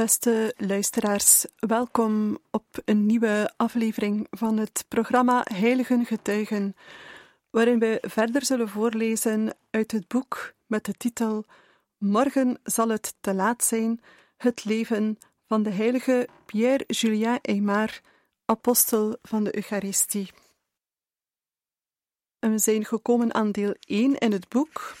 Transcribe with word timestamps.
Beste 0.00 0.54
luisteraars, 0.56 1.46
welkom 1.58 2.38
op 2.50 2.64
een 2.84 3.06
nieuwe 3.06 3.52
aflevering 3.56 4.26
van 4.30 4.58
het 4.58 4.84
programma 4.88 5.46
Heiligen 5.52 6.04
Getuigen, 6.04 6.76
waarin 7.50 7.78
we 7.78 7.98
verder 8.00 8.44
zullen 8.44 8.68
voorlezen 8.68 9.56
uit 9.70 9.92
het 9.92 10.08
boek 10.08 10.54
met 10.66 10.84
de 10.84 10.92
titel 10.92 11.44
Morgen 11.98 12.58
zal 12.62 12.88
het 12.88 13.14
te 13.20 13.34
laat 13.34 13.64
zijn, 13.64 14.00
het 14.36 14.64
leven 14.64 15.18
van 15.46 15.62
de 15.62 15.70
heilige 15.70 16.28
Pierre-Julien 16.46 17.38
Aymar, 17.42 18.00
apostel 18.44 19.16
van 19.22 19.44
de 19.44 19.56
Eucharistie. 19.56 20.30
We 22.38 22.58
zijn 22.58 22.84
gekomen 22.84 23.34
aan 23.34 23.52
deel 23.52 23.74
1 23.80 24.18
in 24.18 24.32
het 24.32 24.48
boek. 24.48 24.96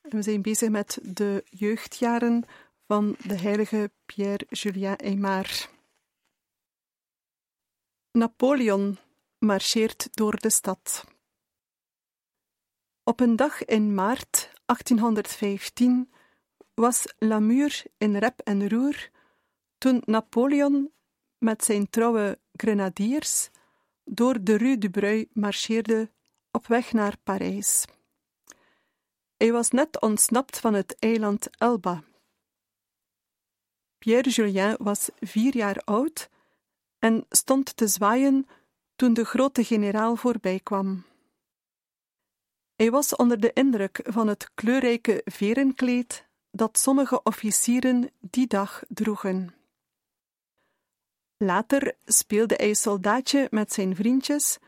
we 0.00 0.22
zijn 0.22 0.42
bezig 0.42 0.68
met 0.68 0.98
de 1.02 1.44
jeugdjaren 1.50 2.44
van 2.86 3.16
de 3.26 3.34
heilige 3.34 3.90
Pierre-Julien 4.06 4.96
Aymar. 4.96 5.68
Napoleon 8.10 8.98
marcheert 9.38 10.08
door 10.16 10.36
de 10.36 10.50
stad. 10.50 11.04
Op 13.04 13.20
een 13.20 13.36
dag 13.36 13.64
in 13.64 13.94
maart 13.94 14.52
1815 14.64 16.12
was 16.74 17.14
Lamure 17.18 17.90
in 17.98 18.16
rep 18.16 18.40
en 18.40 18.68
roer 18.68 19.10
toen 19.78 20.02
Napoleon 20.04 20.92
met 21.38 21.64
zijn 21.64 21.90
trouwe 21.90 22.38
grenadiers 22.52 23.50
door 24.04 24.44
de 24.44 24.56
Rue 24.56 24.78
du 24.78 24.90
Breuil 24.90 25.24
marcheerde 25.32 26.10
op 26.50 26.66
weg 26.66 26.92
naar 26.92 27.16
Parijs. 27.22 27.84
Hij 29.36 29.52
was 29.52 29.70
net 29.70 30.00
ontsnapt 30.00 30.60
van 30.60 30.74
het 30.74 30.96
eiland 30.98 31.48
Elba 31.58 32.02
Pierre 34.02 34.30
Julien 34.30 34.76
was 34.78 35.10
vier 35.20 35.56
jaar 35.56 35.82
oud 35.84 36.28
en 36.98 37.24
stond 37.30 37.76
te 37.76 37.86
zwaaien 37.86 38.46
toen 38.96 39.14
de 39.14 39.24
grote 39.24 39.64
generaal 39.64 40.16
voorbij 40.16 40.60
kwam. 40.62 41.04
Hij 42.76 42.90
was 42.90 43.16
onder 43.16 43.40
de 43.40 43.52
indruk 43.52 44.00
van 44.02 44.28
het 44.28 44.50
kleurrijke 44.54 45.22
verenkleed 45.24 46.26
dat 46.50 46.78
sommige 46.78 47.22
officieren 47.22 48.10
die 48.20 48.46
dag 48.46 48.82
droegen. 48.88 49.54
Later 51.36 51.96
speelde 52.04 52.54
hij 52.54 52.74
soldaatje 52.74 53.48
met 53.50 53.72
zijn 53.72 53.96
vriendjes 53.96 54.58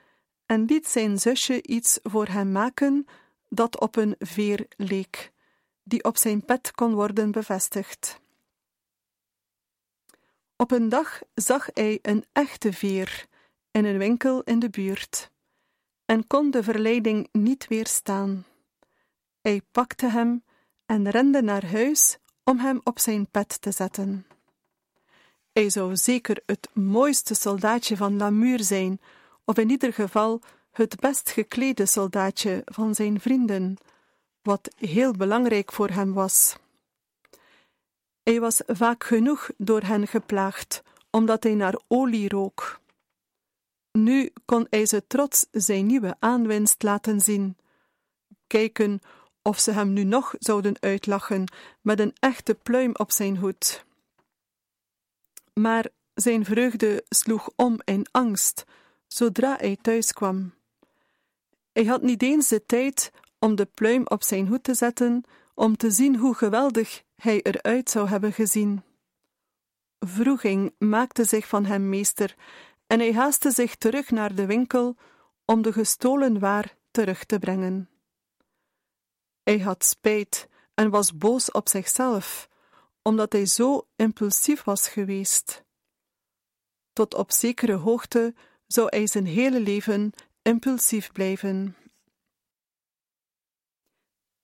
en 0.46 0.64
liet 0.64 0.88
zijn 0.88 1.18
zusje 1.18 1.62
iets 1.62 1.98
voor 2.02 2.26
hem 2.26 2.52
maken 2.52 3.06
dat 3.48 3.80
op 3.80 3.96
een 3.96 4.14
veer 4.18 4.66
leek, 4.76 5.32
die 5.82 6.04
op 6.04 6.16
zijn 6.16 6.44
pet 6.44 6.70
kon 6.70 6.94
worden 6.94 7.30
bevestigd. 7.30 8.22
Op 10.56 10.70
een 10.70 10.88
dag 10.88 11.20
zag 11.34 11.68
hij 11.72 11.98
een 12.02 12.24
echte 12.32 12.72
veer 12.72 13.26
in 13.70 13.84
een 13.84 13.98
winkel 13.98 14.42
in 14.42 14.58
de 14.58 14.70
buurt 14.70 15.30
en 16.04 16.26
kon 16.26 16.50
de 16.50 16.62
verleiding 16.62 17.28
niet 17.32 17.68
weerstaan. 17.68 18.44
Hij 19.40 19.60
pakte 19.72 20.06
hem 20.06 20.44
en 20.86 21.10
rende 21.10 21.42
naar 21.42 21.66
huis 21.66 22.18
om 22.44 22.58
hem 22.58 22.80
op 22.84 22.98
zijn 22.98 23.30
pet 23.30 23.60
te 23.60 23.70
zetten. 23.70 24.26
Hij 25.52 25.70
zou 25.70 25.96
zeker 25.96 26.42
het 26.46 26.68
mooiste 26.72 27.34
soldaatje 27.34 27.96
van 27.96 28.16
Lamur 28.16 28.62
zijn, 28.62 29.00
of 29.44 29.58
in 29.58 29.70
ieder 29.70 29.92
geval 29.92 30.40
het 30.70 31.00
best 31.00 31.30
geklede 31.30 31.86
soldaatje 31.86 32.62
van 32.64 32.94
zijn 32.94 33.20
vrienden, 33.20 33.76
wat 34.42 34.74
heel 34.78 35.12
belangrijk 35.12 35.72
voor 35.72 35.88
hem 35.88 36.12
was. 36.12 36.56
Hij 38.24 38.40
was 38.40 38.60
vaak 38.66 39.04
genoeg 39.04 39.50
door 39.56 39.82
hen 39.82 40.06
geplaagd, 40.06 40.82
omdat 41.10 41.42
hij 41.42 41.54
naar 41.54 41.80
olie 41.88 42.28
rook. 42.28 42.80
Nu 43.92 44.32
kon 44.44 44.66
hij 44.70 44.86
ze 44.86 45.06
trots 45.06 45.46
zijn 45.50 45.86
nieuwe 45.86 46.16
aanwinst 46.18 46.82
laten 46.82 47.20
zien. 47.20 47.56
Kijken 48.46 49.00
of 49.42 49.58
ze 49.58 49.70
hem 49.70 49.92
nu 49.92 50.04
nog 50.04 50.34
zouden 50.38 50.76
uitlachen 50.80 51.44
met 51.80 52.00
een 52.00 52.14
echte 52.18 52.54
pluim 52.54 52.90
op 52.94 53.12
zijn 53.12 53.36
hoed. 53.36 53.84
Maar 55.52 55.86
zijn 56.14 56.44
vreugde 56.44 57.04
sloeg 57.08 57.50
om 57.56 57.80
in 57.84 58.06
angst 58.10 58.64
zodra 59.06 59.56
hij 59.56 59.76
thuis 59.80 60.12
kwam. 60.12 60.54
Hij 61.72 61.84
had 61.84 62.02
niet 62.02 62.22
eens 62.22 62.48
de 62.48 62.66
tijd 62.66 63.12
om 63.38 63.54
de 63.54 63.64
pluim 63.64 64.02
op 64.06 64.22
zijn 64.22 64.46
hoed 64.46 64.64
te 64.64 64.74
zetten, 64.74 65.24
om 65.54 65.76
te 65.76 65.90
zien 65.90 66.16
hoe 66.16 66.34
geweldig 66.34 67.03
hij 67.16 67.42
eruit 67.42 67.90
zou 67.90 68.08
hebben 68.08 68.32
gezien. 68.32 68.82
Vroeging 69.98 70.74
maakte 70.78 71.24
zich 71.24 71.48
van 71.48 71.64
hem 71.64 71.88
meester 71.88 72.36
en 72.86 72.98
hij 72.98 73.12
haastte 73.12 73.50
zich 73.50 73.76
terug 73.76 74.10
naar 74.10 74.34
de 74.34 74.46
winkel 74.46 74.96
om 75.44 75.62
de 75.62 75.72
gestolen 75.72 76.38
waar 76.38 76.76
terug 76.90 77.24
te 77.24 77.38
brengen. 77.38 77.88
Hij 79.42 79.58
had 79.58 79.84
spijt 79.84 80.48
en 80.74 80.90
was 80.90 81.16
boos 81.16 81.50
op 81.50 81.68
zichzelf, 81.68 82.48
omdat 83.02 83.32
hij 83.32 83.46
zo 83.46 83.88
impulsief 83.96 84.62
was 84.62 84.88
geweest. 84.88 85.64
Tot 86.92 87.14
op 87.14 87.32
zekere 87.32 87.74
hoogte 87.74 88.34
zou 88.66 88.86
hij 88.90 89.06
zijn 89.06 89.26
hele 89.26 89.60
leven 89.60 90.12
impulsief 90.42 91.12
blijven. 91.12 91.76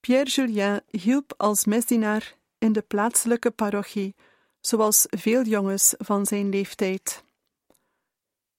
Pierre 0.00 0.30
Julien 0.30 0.82
hielp 0.90 1.34
als 1.36 1.64
misdienaar 1.64 2.38
in 2.60 2.72
de 2.72 2.82
plaatselijke 2.82 3.50
parochie, 3.50 4.14
zoals 4.60 5.06
veel 5.08 5.42
jongens 5.42 5.94
van 5.98 6.26
zijn 6.26 6.48
leeftijd. 6.48 7.24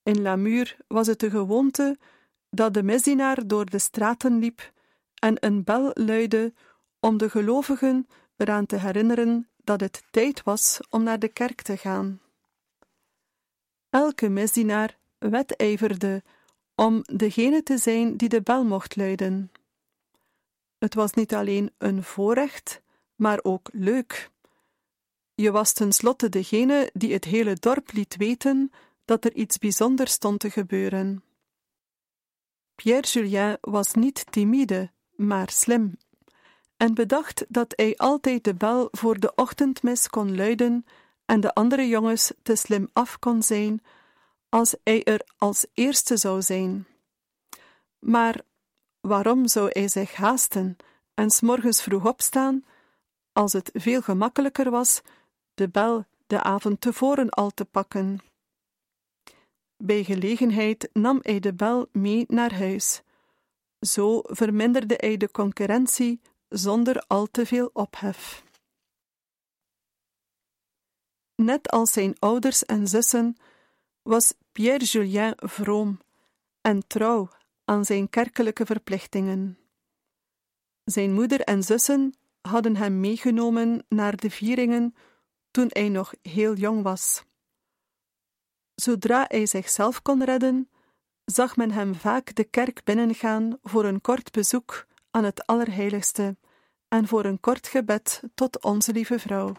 In 0.04 0.22
Lamur 0.22 0.78
was 0.88 1.08
het 1.08 1.20
de 1.20 1.30
gewoonte 1.30 1.98
dat 2.50 2.74
de 2.74 2.84
misdienaar 2.84 3.48
door 3.48 3.66
de 3.66 3.80
straten 3.80 4.40
liep 4.40 4.72
en 5.20 5.46
een 5.46 5.64
bel 5.64 5.92
luidde 5.94 6.54
om 7.00 7.18
de 7.18 7.30
gelovigen 7.30 8.08
eraan 8.38 8.66
te 8.66 8.76
herinneren 8.76 9.50
dat 9.64 9.80
het 9.80 10.04
tijd 10.12 10.44
was 10.44 10.80
om 10.90 11.04
naar 11.04 11.20
de 11.20 11.28
kerk 11.28 11.62
te 11.62 11.78
gaan. 11.78 12.22
Elke 13.90 14.30
misdienaar 14.30 14.98
wedijverde 15.18 16.24
om 16.76 17.02
degene 17.02 17.64
te 17.64 17.78
zijn 17.78 18.18
die 18.18 18.30
de 18.30 18.42
bel 18.42 18.64
mocht 18.64 18.96
luiden. 18.96 19.52
Het 20.78 20.94
was 20.94 21.14
niet 21.14 21.34
alleen 21.34 21.72
een 21.78 22.04
voorrecht, 22.04 22.82
maar 23.22 23.40
ook 23.42 23.70
leuk. 23.74 24.30
Je 25.36 25.52
was 25.52 25.74
tenslotte 25.74 26.30
degene 26.30 26.90
die 26.94 27.14
het 27.14 27.26
hele 27.26 27.54
dorp 27.54 27.92
liet 27.92 28.16
weten 28.16 28.72
dat 29.06 29.26
er 29.26 29.34
iets 29.34 29.58
bijzonders 29.58 30.12
stond 30.12 30.40
te 30.40 30.50
gebeuren. 30.50 31.24
Pierre 32.76 33.08
Julien 33.08 33.58
was 33.62 33.94
niet 33.94 34.26
timide, 34.32 34.91
maar 35.16 35.50
slim, 35.50 35.97
en 36.78 36.94
bedacht 36.94 37.46
dat 37.47 37.73
hij 37.76 37.97
altijd 37.97 38.44
de 38.44 38.53
bel 38.53 38.88
voor 38.91 39.20
de 39.20 39.35
ochtendmis 39.35 40.08
kon 40.08 40.35
luiden 40.35 40.85
en 41.26 41.40
de 41.40 41.53
andere 41.53 41.88
jongens 41.88 42.32
te 42.44 42.56
slim 42.56 42.90
af 42.94 43.20
kon 43.20 43.44
zijn 43.44 43.84
als 44.50 44.76
hij 44.84 45.03
er 45.03 45.22
als 45.38 45.66
eerste 45.73 46.18
zou 46.18 46.41
zijn. 46.41 46.88
Maar 48.00 48.41
waarom 49.00 49.47
zou 49.47 49.70
hij 49.72 49.88
zich 49.88 50.16
haasten 50.16 50.78
en 51.14 51.29
s 51.29 51.41
morgens 51.41 51.82
vroeg 51.82 52.06
opstaan 52.06 52.64
als 53.34 53.54
het 53.54 53.70
veel 53.74 54.02
gemakkelijker 54.02 54.70
was 54.70 55.02
de 55.54 55.70
bel 55.70 56.06
de 56.28 56.44
avond 56.44 56.82
tevoren 56.82 57.30
al 57.30 57.50
te 57.50 57.66
pakken. 57.66 58.20
Bij 59.78 60.04
gelegenheid 60.04 60.90
nam 60.94 61.20
hij 61.22 61.40
de 61.40 61.54
bel 61.54 61.88
mee 61.92 62.26
naar 62.28 62.54
huis. 62.54 63.02
Zo 63.80 64.22
verminderde 64.24 64.96
hij 64.98 65.18
de 65.18 65.32
concurrentie 65.32 66.22
zonder 66.50 67.04
al 67.08 67.28
te 67.28 67.46
veel 67.46 67.70
ophef. 67.74 68.44
Net 71.36 71.70
als 71.70 71.92
zijn 71.92 72.16
ouders 72.20 72.66
en 72.66 72.88
zussen 72.88 73.38
was 74.02 74.34
Pierre 74.52 74.86
Julien 74.86 75.34
vroom 75.38 76.00
en 76.62 76.88
trouw 76.88 77.30
aan 77.66 77.86
zijn 77.86 78.10
kerkelijke 78.10 78.66
verplichtingen. 78.66 79.58
Zijn 80.84 81.14
moeder 81.14 81.42
en 81.42 81.64
zussen 81.64 82.14
hadden 82.41 82.76
hem 82.76 82.99
meegenomen 82.99 83.85
naar 83.90 84.16
de 84.16 84.29
vieringen 84.29 84.96
toen 85.52 85.67
hij 85.70 85.90
nog 85.90 86.14
heel 86.22 86.53
jong 86.55 86.84
was. 86.84 87.23
Zodra 88.76 89.26
hij 89.28 89.46
zichzelf 89.46 90.02
kon 90.02 90.23
redden, 90.23 90.70
zag 91.26 91.55
men 91.55 91.72
hem 91.72 91.96
vaak 91.96 92.35
de 92.35 92.43
kerk 92.43 92.84
binnengaan 92.84 93.58
voor 93.64 93.85
een 93.85 94.02
kort 94.02 94.32
bezoek 94.32 94.85
aan 95.11 95.23
het 95.23 95.46
Allerheiligste 95.46 96.38
en 96.88 97.08
voor 97.08 97.26
een 97.26 97.40
kort 97.40 97.67
gebed 97.67 98.22
tot 98.34 98.64
Onze 98.64 98.91
Lieve 98.91 99.20
Vrouw. 99.20 99.55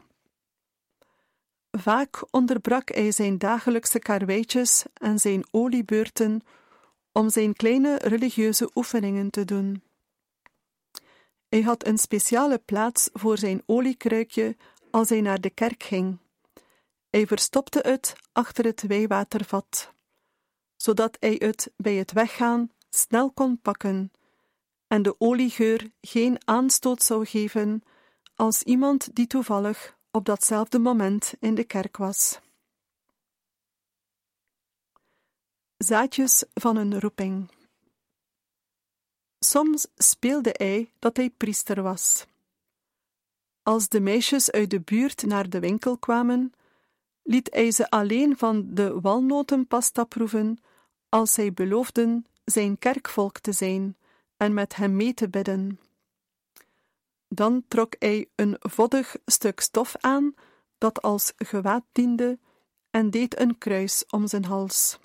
Vaak 1.70 2.26
onderbrak 2.30 2.94
hij 2.94 3.12
zijn 3.12 3.38
dagelijkse 3.38 3.98
karweitjes 3.98 4.84
en 4.94 5.18
zijn 5.18 5.44
oliebeurten 5.50 6.40
om 7.12 7.30
zijn 7.30 7.54
kleine 7.54 7.98
religieuze 7.98 8.70
oefeningen 8.74 9.30
te 9.30 9.44
doen. 9.44 9.82
Hij 11.52 11.62
had 11.62 11.86
een 11.86 11.98
speciale 11.98 12.58
plaats 12.58 13.10
voor 13.12 13.38
zijn 13.38 13.62
oliekruikje 13.66 14.56
als 14.90 15.08
hij 15.08 15.20
naar 15.20 15.40
de 15.40 15.50
kerk 15.50 15.82
ging. 15.82 16.18
Hij 17.10 17.26
verstopte 17.26 17.78
het 17.82 18.12
achter 18.32 18.64
het 18.64 18.82
wijwatervat, 18.82 19.92
zodat 20.76 21.16
hij 21.20 21.36
het 21.38 21.72
bij 21.76 21.94
het 21.94 22.12
weggaan 22.12 22.70
snel 22.90 23.30
kon 23.32 23.60
pakken 23.60 24.12
en 24.86 25.02
de 25.02 25.14
oliegeur 25.20 25.90
geen 26.00 26.36
aanstoot 26.44 27.02
zou 27.02 27.24
geven 27.24 27.82
als 28.34 28.62
iemand 28.62 29.14
die 29.14 29.26
toevallig 29.26 29.96
op 30.10 30.24
datzelfde 30.24 30.78
moment 30.78 31.34
in 31.40 31.54
de 31.54 31.64
kerk 31.64 31.96
was. 31.96 32.40
Zaadjes 35.76 36.44
van 36.54 36.76
een 36.76 37.00
roeping. 37.00 37.50
Soms 39.44 39.86
speelde 39.96 40.54
hij 40.56 40.92
dat 40.98 41.16
hij 41.16 41.30
priester 41.30 41.82
was. 41.82 42.26
Als 43.62 43.88
de 43.88 44.00
meisjes 44.00 44.50
uit 44.50 44.70
de 44.70 44.80
buurt 44.80 45.22
naar 45.22 45.48
de 45.48 45.60
winkel 45.60 45.98
kwamen, 45.98 46.52
liet 47.22 47.48
hij 47.52 47.70
ze 47.70 47.90
alleen 47.90 48.38
van 48.38 48.74
de 48.74 49.00
walnotenpasta 49.00 50.04
proeven 50.04 50.58
als 51.08 51.32
zij 51.32 51.52
beloofden 51.52 52.26
zijn 52.44 52.78
kerkvolk 52.78 53.38
te 53.38 53.52
zijn 53.52 53.96
en 54.36 54.54
met 54.54 54.76
hem 54.76 54.96
mee 54.96 55.14
te 55.14 55.28
bidden. 55.28 55.80
Dan 57.28 57.64
trok 57.68 57.94
hij 57.98 58.28
een 58.34 58.56
voddig 58.58 59.16
stuk 59.26 59.60
stof 59.60 59.96
aan 59.96 60.34
dat 60.78 61.02
als 61.02 61.32
gewaad 61.36 61.84
diende 61.92 62.38
en 62.90 63.10
deed 63.10 63.40
een 63.40 63.58
kruis 63.58 64.04
om 64.06 64.26
zijn 64.26 64.44
hals. 64.44 64.98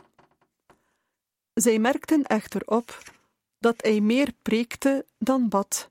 Zij 1.53 1.79
merkten 1.79 2.23
echter 2.23 2.61
op 2.65 3.15
dat 3.59 3.75
hij 3.77 3.99
meer 3.99 4.33
preekte 4.41 5.05
dan 5.17 5.49
bad, 5.49 5.89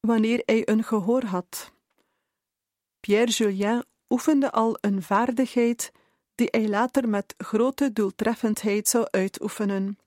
wanneer 0.00 0.42
hij 0.44 0.68
een 0.68 0.84
gehoor 0.84 1.24
had. 1.24 1.72
Pierre 3.00 3.30
Julien 3.30 3.84
oefende 4.08 4.50
al 4.50 4.78
een 4.80 5.02
vaardigheid 5.02 5.92
die 6.34 6.48
hij 6.50 6.68
later 6.68 7.08
met 7.08 7.34
grote 7.38 7.92
doeltreffendheid 7.92 8.88
zou 8.88 9.06
uitoefenen. 9.10 9.98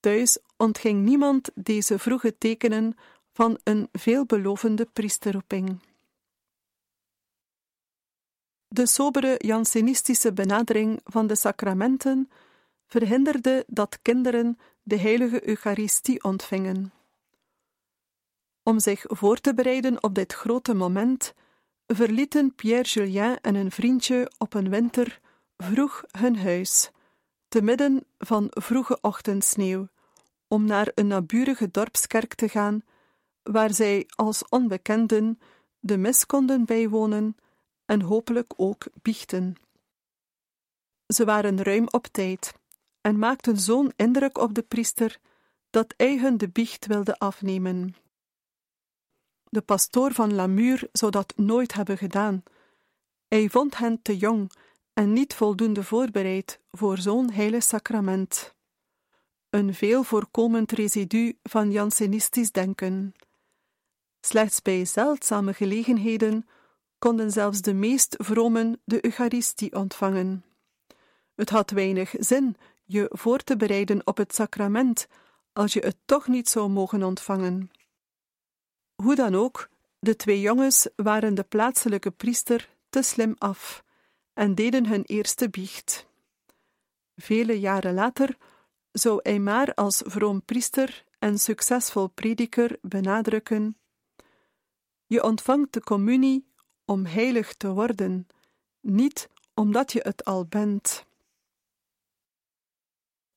Thuis 0.00 0.38
ontging 0.56 1.04
niemand 1.04 1.50
deze 1.54 1.98
vroege 1.98 2.38
tekenen 2.38 2.96
van 3.32 3.58
een 3.64 3.88
veelbelovende 3.92 4.86
priesterroeping. 4.92 5.80
De 8.68 8.86
sobere 8.86 9.34
Jansenistische 9.38 10.32
benadering 10.32 11.00
van 11.04 11.26
de 11.26 11.36
sacramenten 11.36 12.30
verhinderde 12.86 13.64
dat 13.66 13.98
kinderen 14.02 14.58
de 14.88 14.98
heilige 14.98 15.48
Eucharistie 15.48 16.24
ontvingen. 16.24 16.92
Om 18.62 18.80
zich 18.80 19.04
voor 19.08 19.36
te 19.36 19.54
bereiden 19.54 20.02
op 20.02 20.14
dit 20.14 20.32
grote 20.32 20.74
moment, 20.74 21.34
verlieten 21.86 22.54
Pierre 22.54 22.88
Julien 22.88 23.40
en 23.40 23.54
een 23.54 23.70
vriendje 23.70 24.32
op 24.38 24.54
een 24.54 24.70
winter 24.70 25.20
vroeg 25.56 26.04
hun 26.18 26.38
huis, 26.38 26.90
te 27.48 27.62
midden 27.62 28.04
van 28.18 28.46
vroege 28.50 28.98
ochtendsneeuw, 29.00 29.88
om 30.46 30.64
naar 30.64 30.92
een 30.94 31.06
naburige 31.06 31.70
dorpskerk 31.70 32.34
te 32.34 32.48
gaan, 32.48 32.82
waar 33.42 33.74
zij 33.74 34.06
als 34.16 34.48
onbekenden 34.48 35.38
de 35.80 35.96
mis 35.96 36.26
konden 36.26 36.64
bijwonen 36.64 37.36
en 37.84 38.00
hopelijk 38.00 38.52
ook 38.56 38.86
biechten. 39.02 39.54
Ze 41.06 41.24
waren 41.24 41.62
ruim 41.62 41.86
op 41.90 42.06
tijd 42.06 42.52
en 43.00 43.18
maakten 43.18 43.56
zo'n 43.56 43.92
indruk 43.96 44.38
op 44.38 44.54
de 44.54 44.62
priester 44.62 45.18
dat 45.70 45.94
hij 45.96 46.18
hun 46.18 46.36
de 46.36 46.48
biecht 46.48 46.86
wilde 46.86 47.18
afnemen. 47.18 47.94
De 49.50 49.60
pastoor 49.60 50.12
van 50.12 50.34
Lamur 50.34 50.88
zou 50.92 51.10
dat 51.10 51.32
nooit 51.36 51.72
hebben 51.72 51.98
gedaan. 51.98 52.42
Hij 53.28 53.48
vond 53.48 53.76
hen 53.76 54.02
te 54.02 54.16
jong 54.16 54.52
en 54.92 55.12
niet 55.12 55.34
voldoende 55.34 55.84
voorbereid 55.84 56.60
voor 56.70 56.98
zo'n 56.98 57.30
heilig 57.30 57.62
sacrament. 57.62 58.54
Een 59.50 59.74
veel 59.74 60.02
voorkomend 60.02 60.72
residu 60.72 61.38
van 61.42 61.70
Jansenistisch 61.70 62.52
denken. 62.52 63.14
Slechts 64.20 64.62
bij 64.62 64.84
zeldzame 64.84 65.54
gelegenheden 65.54 66.46
konden 66.98 67.30
zelfs 67.30 67.60
de 67.60 67.74
meest 67.74 68.14
vromen 68.18 68.80
de 68.84 69.04
Eucharistie 69.04 69.74
ontvangen. 69.74 70.44
Het 71.34 71.50
had 71.50 71.70
weinig 71.70 72.14
zin 72.18 72.56
je 72.88 73.10
voor 73.12 73.38
te 73.38 73.56
bereiden 73.56 74.06
op 74.06 74.16
het 74.16 74.34
sacrament 74.34 75.06
als 75.52 75.72
je 75.72 75.80
het 75.80 75.96
toch 76.04 76.26
niet 76.26 76.48
zou 76.48 76.68
mogen 76.68 77.02
ontvangen. 77.02 77.70
Hoe 78.94 79.14
dan 79.14 79.34
ook, 79.34 79.68
de 79.98 80.16
twee 80.16 80.40
jongens 80.40 80.88
waren 80.96 81.34
de 81.34 81.42
plaatselijke 81.42 82.10
priester 82.10 82.68
te 82.90 83.02
slim 83.02 83.34
af 83.38 83.84
en 84.32 84.54
deden 84.54 84.86
hun 84.86 85.02
eerste 85.04 85.50
biecht. 85.50 86.06
Vele 87.16 87.60
jaren 87.60 87.94
later 87.94 88.36
zou 88.92 89.20
hij 89.22 89.38
maar 89.38 89.74
als 89.74 90.02
vroom 90.06 90.44
priester 90.44 91.04
en 91.18 91.38
succesvol 91.38 92.08
prediker 92.08 92.78
benadrukken: 92.82 93.78
Je 95.06 95.22
ontvangt 95.22 95.72
de 95.72 95.80
communie 95.80 96.52
om 96.84 97.04
heilig 97.04 97.54
te 97.54 97.68
worden, 97.68 98.26
niet 98.80 99.28
omdat 99.54 99.92
je 99.92 100.00
het 100.02 100.24
al 100.24 100.46
bent. 100.46 101.06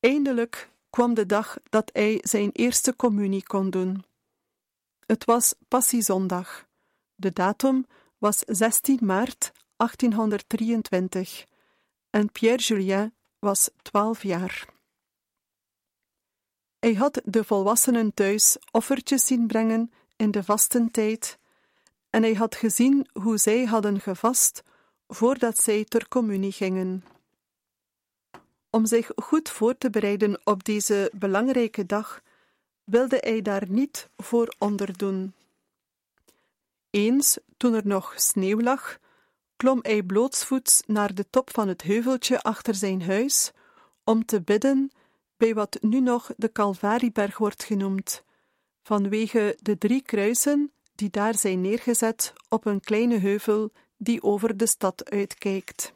Eindelijk 0.02 0.70
kwam 0.90 1.14
de 1.14 1.26
dag 1.26 1.58
dat 1.70 1.90
hij 1.94 2.20
zijn 2.22 2.50
eerste 2.54 2.96
communie 2.96 3.44
kon 3.44 3.70
doen. 3.70 4.04
Het 5.06 5.26
was 5.26 5.54
Passiezondag. 5.68 6.66
De 7.16 7.32
datum 7.32 7.86
was 8.18 8.40
16 8.46 9.00
maart 9.02 9.52
1823 9.78 11.46
en 12.10 12.32
Pierre 12.32 12.64
Julien 12.64 13.14
was 13.40 13.70
12 13.82 14.24
jaar. 14.24 14.66
Hij 16.80 16.94
had 16.94 17.22
de 17.26 17.44
volwassenen 17.44 18.14
thuis 18.14 18.58
offertjes 18.72 19.26
zien 19.26 19.48
brengen 19.48 19.92
in 20.16 20.32
de 20.32 20.44
vastentijd 20.44 21.38
en 22.10 22.22
hij 22.22 22.34
had 22.34 22.56
gezien 22.56 23.08
hoe 23.14 23.38
zij 23.38 23.66
hadden 23.66 24.00
gevast 24.00 24.64
voordat 25.08 25.58
zij 25.58 25.84
ter 25.84 26.08
communie 26.08 26.52
gingen. 26.52 27.04
Om 28.72 28.86
zich 28.86 29.12
goed 29.16 29.50
voor 29.50 29.78
te 29.78 29.90
bereiden 29.90 30.42
op 30.44 30.64
deze 30.64 31.12
belangrijke 31.14 31.86
dag, 31.86 32.22
wilde 32.84 33.18
hij 33.20 33.42
daar 33.42 33.66
niet 33.68 34.10
voor 34.18 34.56
onderdoen. 34.58 35.34
Eens, 36.90 37.38
toen 37.58 37.74
er 37.74 37.88
nog 37.88 38.14
sneeuw 38.16 38.62
lag, 38.62 38.98
klom 39.56 39.80
hij 39.82 40.04
blootsvoets 40.04 40.82
naar 40.86 41.14
de 41.14 41.26
top 41.30 41.52
van 41.52 41.68
het 41.68 41.82
heuveltje 41.82 42.42
achter 42.42 42.76
zijn 42.76 43.04
huis 43.04 43.52
om 44.04 44.26
te 44.26 44.42
bidden 44.42 44.92
bij 45.38 45.54
wat 45.54 45.78
nu 45.82 46.00
nog 46.00 46.32
de 46.38 46.52
Calvarieberg 46.52 47.38
wordt 47.38 47.64
genoemd, 47.64 48.24
vanwege 48.84 49.58
de 49.62 49.78
drie 49.78 50.02
kruisen 50.02 50.72
die 50.96 51.10
daar 51.10 51.38
zijn 51.38 51.62
neergezet 51.62 52.34
op 52.50 52.66
een 52.66 52.80
kleine 52.80 53.18
heuvel 53.18 53.72
die 53.98 54.24
over 54.24 54.58
de 54.58 54.68
stad 54.68 55.10
uitkijkt. 55.10 55.94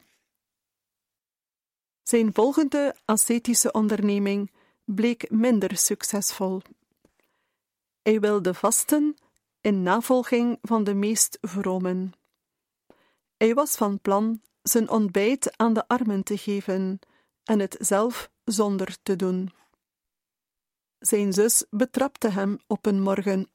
Zijn 2.08 2.34
volgende 2.34 2.96
ascetische 3.06 3.72
onderneming 3.72 4.52
bleek 4.84 5.30
minder 5.30 5.78
succesvol. 5.78 6.62
Hij 8.02 8.20
wilde 8.20 8.54
vasten 8.54 9.16
in 9.62 9.84
navolging 9.84 10.58
van 10.62 10.84
de 10.84 10.94
meest 10.94 11.38
vromen. 11.42 12.14
Hij 13.38 13.54
was 13.54 13.76
van 13.76 14.00
plan 14.00 14.42
zijn 14.62 14.90
ontbijt 14.90 15.58
aan 15.58 15.74
de 15.74 15.88
armen 15.88 16.24
te 16.24 16.38
geven 16.38 17.00
en 17.44 17.60
het 17.60 17.76
zelf 17.80 18.30
zonder 18.44 18.98
te 19.04 19.16
doen. 19.16 19.52
Zijn 21.00 21.34
zus 21.34 21.66
betrapte 21.70 22.30
hem 22.30 22.58
op 22.68 22.86
een 22.86 23.02
morgen, 23.02 23.50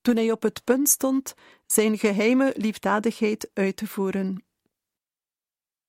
toen 0.00 0.16
hij 0.16 0.30
op 0.30 0.42
het 0.42 0.64
punt 0.64 0.88
stond 0.88 1.34
zijn 1.66 1.98
geheime 1.98 2.52
liefdadigheid 2.56 3.50
uit 3.54 3.76
te 3.76 3.86
voeren. 3.86 4.44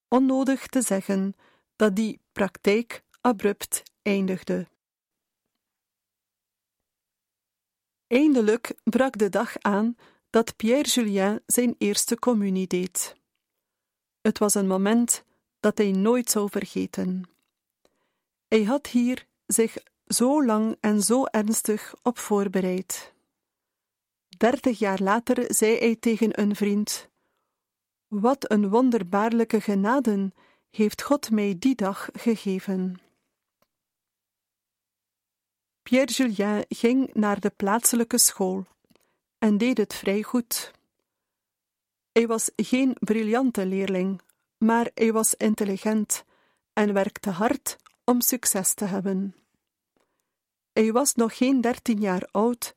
Onnodig 0.07 0.67
te 0.67 0.81
zeggen 0.81 1.35
dat 1.81 1.95
die 1.95 2.19
praktijk 2.31 3.03
abrupt 3.21 3.83
eindigde. 4.01 4.67
Eindelijk 8.07 8.73
brak 8.83 9.17
de 9.17 9.29
dag 9.29 9.57
aan 9.59 9.95
dat 10.29 10.55
Pierre 10.55 10.89
Julien 10.89 11.41
zijn 11.45 11.75
eerste 11.77 12.19
communie 12.19 12.67
deed. 12.67 13.15
Het 14.21 14.37
was 14.37 14.53
een 14.53 14.67
moment 14.67 15.23
dat 15.59 15.77
hij 15.77 15.91
nooit 15.91 16.29
zou 16.29 16.49
vergeten. 16.49 17.29
Hij 18.47 18.63
had 18.63 18.87
hier 18.87 19.25
zich 19.45 19.77
zo 20.05 20.45
lang 20.45 20.77
en 20.79 21.01
zo 21.01 21.25
ernstig 21.25 21.93
op 22.01 22.17
voorbereid. 22.17 23.13
Dertig 24.37 24.79
jaar 24.79 25.01
later 25.01 25.53
zei 25.53 25.77
hij 25.77 25.95
tegen 25.95 26.39
een 26.41 26.55
vriend: 26.55 27.09
Wat 28.07 28.51
een 28.51 28.69
wonderbaarlijke 28.69 29.61
genaden 29.61 30.33
heeft 30.71 31.01
God 31.01 31.31
mij 31.31 31.55
die 31.59 31.75
dag 31.75 32.09
gegeven. 32.13 33.01
Pierre 35.81 36.11
Julien 36.11 36.65
ging 36.69 37.13
naar 37.13 37.39
de 37.39 37.49
plaatselijke 37.49 38.17
school 38.17 38.65
en 39.37 39.57
deed 39.57 39.77
het 39.77 39.93
vrij 39.93 40.23
goed. 40.23 40.71
Hij 42.11 42.27
was 42.27 42.51
geen 42.55 42.95
briljante 42.99 43.65
leerling, 43.65 44.21
maar 44.57 44.91
hij 44.93 45.11
was 45.11 45.35
intelligent 45.35 46.23
en 46.73 46.93
werkte 46.93 47.29
hard 47.29 47.77
om 48.03 48.21
succes 48.21 48.73
te 48.73 48.85
hebben. 48.85 49.35
Hij 50.73 50.91
was 50.91 51.15
nog 51.15 51.37
geen 51.37 51.61
dertien 51.61 51.99
jaar 51.99 52.27
oud 52.31 52.75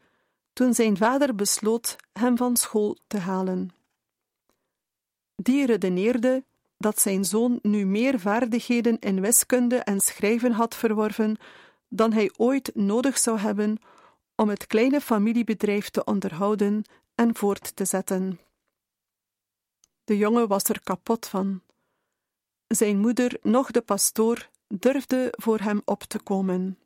toen 0.52 0.74
zijn 0.74 0.96
vader 0.96 1.34
besloot 1.34 1.96
hem 2.12 2.36
van 2.36 2.56
school 2.56 2.98
te 3.06 3.18
halen. 3.18 3.70
Die 5.36 5.66
redeneerde 5.66 6.44
dat 6.84 7.00
zijn 7.00 7.24
zoon 7.24 7.58
nu 7.62 7.86
meer 7.86 8.20
vaardigheden 8.20 8.98
in 8.98 9.20
wiskunde 9.20 9.76
en 9.76 10.00
schrijven 10.00 10.52
had 10.52 10.74
verworven 10.74 11.36
dan 11.88 12.12
hij 12.12 12.32
ooit 12.36 12.74
nodig 12.74 13.18
zou 13.18 13.38
hebben 13.38 13.78
om 14.34 14.48
het 14.48 14.66
kleine 14.66 15.00
familiebedrijf 15.00 15.90
te 15.90 16.04
onderhouden 16.04 16.84
en 17.14 17.34
voort 17.34 17.76
te 17.76 17.84
zetten. 17.84 18.40
De 20.04 20.16
jongen 20.16 20.48
was 20.48 20.64
er 20.64 20.82
kapot 20.82 21.26
van. 21.26 21.60
Zijn 22.66 22.98
moeder, 22.98 23.38
nog 23.42 23.70
de 23.70 23.80
pastoor, 23.80 24.48
durfde 24.68 25.28
voor 25.36 25.58
hem 25.58 25.82
op 25.84 26.02
te 26.02 26.18
komen. 26.18 26.78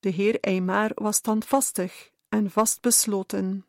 De 0.00 0.08
heer 0.08 0.40
Eymar 0.40 0.90
was 0.94 1.16
standvastig 1.16 2.10
en 2.28 2.50
vastbesloten. 2.50 3.66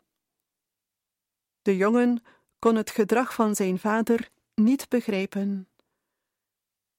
De 1.62 1.78
jongen 1.78 2.24
kon 2.60 2.76
het 2.76 2.90
gedrag 2.90 3.34
van 3.34 3.56
zijn 3.56 3.80
vader 3.80 4.34
niet 4.56 4.90
begrijpen. 4.90 5.68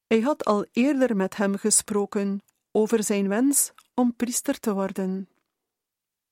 Hij 0.07 0.21
had 0.21 0.45
al 0.45 0.67
eerder 0.73 1.17
met 1.17 1.37
hem 1.37 1.57
gesproken 1.57 2.43
over 2.71 3.03
zijn 3.03 3.29
wens 3.29 3.73
om 3.95 4.15
priester 4.17 4.61
te 4.61 4.75
worden. 4.75 5.29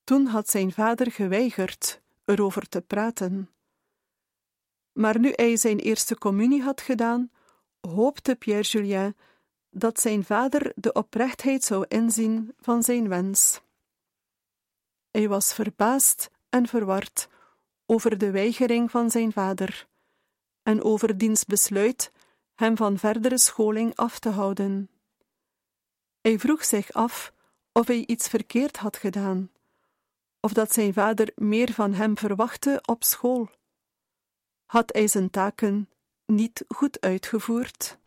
Toen 0.03 0.25
had 0.25 0.49
zijn 0.49 0.71
vader 0.71 1.11
geweigerd 1.11 2.01
erover 2.25 2.69
te 2.69 2.81
praten. 2.81 3.49
Maar 4.91 5.19
nu 5.19 5.31
hij 5.35 5.57
zijn 5.57 5.79
eerste 5.79 6.17
communie 6.17 6.61
had 6.61 6.81
gedaan, 6.81 7.31
hoopte 7.79 8.35
Pierre 8.35 8.63
Julien 8.63 9.15
dat 9.69 9.99
zijn 9.99 10.23
vader 10.23 10.71
de 10.75 10.93
oprechtheid 10.93 11.63
zou 11.63 11.85
inzien 11.87 12.53
van 12.59 12.83
zijn 12.83 13.07
wens. 13.07 13.61
Hij 15.11 15.27
was 15.27 15.53
verbaasd 15.53 16.29
en 16.49 16.67
verward 16.67 17.27
over 17.85 18.17
de 18.17 18.31
weigering 18.31 18.91
van 18.91 19.11
zijn 19.11 19.31
vader 19.31 19.87
en 20.65 20.83
over 20.83 21.17
diens 21.17 21.45
besluit 21.45 22.11
hem 22.55 22.77
van 22.77 22.97
verdere 22.97 23.37
scholing 23.37 23.95
af 23.95 24.19
te 24.19 24.29
houden. 24.29 24.89
Hij 26.21 26.39
vroeg 26.39 26.65
zich 26.65 26.93
af 26.93 27.33
of 27.71 27.87
hij 27.87 28.03
iets 28.05 28.27
verkeerd 28.27 28.77
had 28.77 28.97
gedaan, 28.97 29.51
of 30.39 30.53
dat 30.53 30.73
zijn 30.73 30.93
vader 30.93 31.31
meer 31.35 31.73
van 31.73 31.93
hem 31.93 32.17
verwachtte 32.17 32.81
op 32.85 33.03
school. 33.03 33.49
Had 34.65 34.93
hij 34.93 35.07
zijn 35.07 35.29
taken 35.29 35.89
niet 36.25 36.65
goed 36.67 37.01
uitgevoerd? 37.01 37.97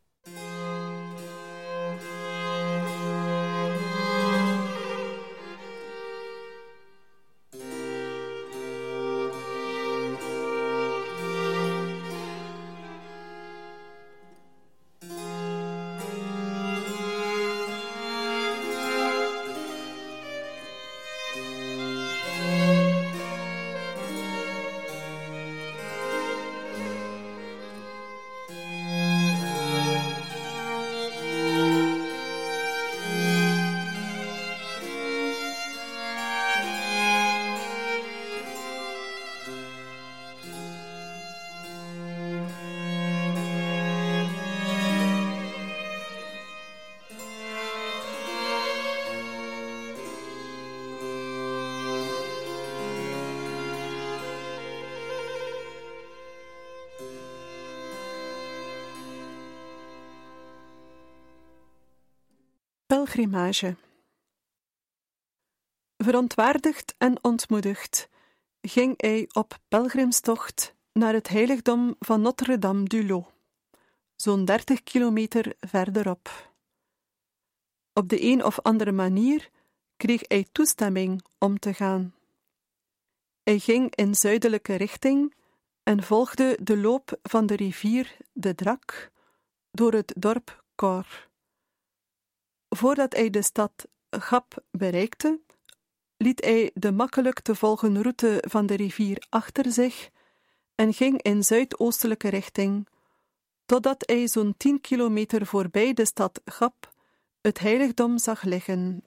Pelgrimage 62.99 63.77
Verontwaardigd 65.97 66.95
en 66.99 67.25
ontmoedigd 67.25 68.09
ging 68.61 68.95
hij 69.01 69.29
op 69.33 69.59
pelgrimstocht 69.69 70.75
naar 70.93 71.13
het 71.13 71.29
heiligdom 71.29 71.97
van 71.99 72.21
Notre-Dame 72.21 72.85
du 72.85 73.07
Lot, 73.07 73.33
zo'n 74.17 74.45
dertig 74.45 74.83
kilometer 74.83 75.55
verderop. 75.59 76.53
Op 77.93 78.09
de 78.09 78.23
een 78.23 78.45
of 78.45 78.61
andere 78.61 78.93
manier 78.93 79.51
kreeg 79.97 80.23
hij 80.29 80.47
toestemming 80.53 81.25
om 81.39 81.59
te 81.59 81.75
gaan. 81.75 82.15
Hij 83.43 83.59
ging 83.59 83.95
in 83.95 84.15
zuidelijke 84.15 84.75
richting 84.75 85.35
en 85.83 86.03
volgde 86.03 86.59
de 86.63 86.77
loop 86.77 87.19
van 87.23 87.47
de 87.47 87.57
rivier 87.57 88.17
de 88.33 88.55
Drak 88.55 89.11
door 89.71 89.93
het 89.93 90.15
dorp 90.17 90.65
Cor. 90.75 91.28
Voordat 92.69 93.15
hij 93.15 93.31
de 93.31 93.43
stad 93.43 93.89
Gap 94.11 94.65
bereikte, 94.71 95.41
liet 96.17 96.45
hij 96.45 96.71
de 96.75 96.93
makkelijk 96.93 97.41
te 97.41 97.55
volgen 97.55 98.03
route 98.03 98.45
van 98.49 98.67
de 98.67 98.75
rivier 98.75 99.27
achter 99.29 99.73
zich 99.73 100.11
en 100.75 100.95
ging 100.95 101.23
in 101.23 101.43
zuidoostelijke 101.43 102.29
richting, 102.29 102.89
totdat 103.67 104.03
hij 104.07 104.29
zo'n 104.29 104.55
tien 104.57 104.81
kilometer 104.81 105.47
voorbij 105.47 105.95
de 105.95 106.07
stad 106.07 106.41
Gap 106.45 106.93
het 107.41 107.59
heiligdom 107.59 108.19
zag 108.19 108.43
liggen. 108.43 109.05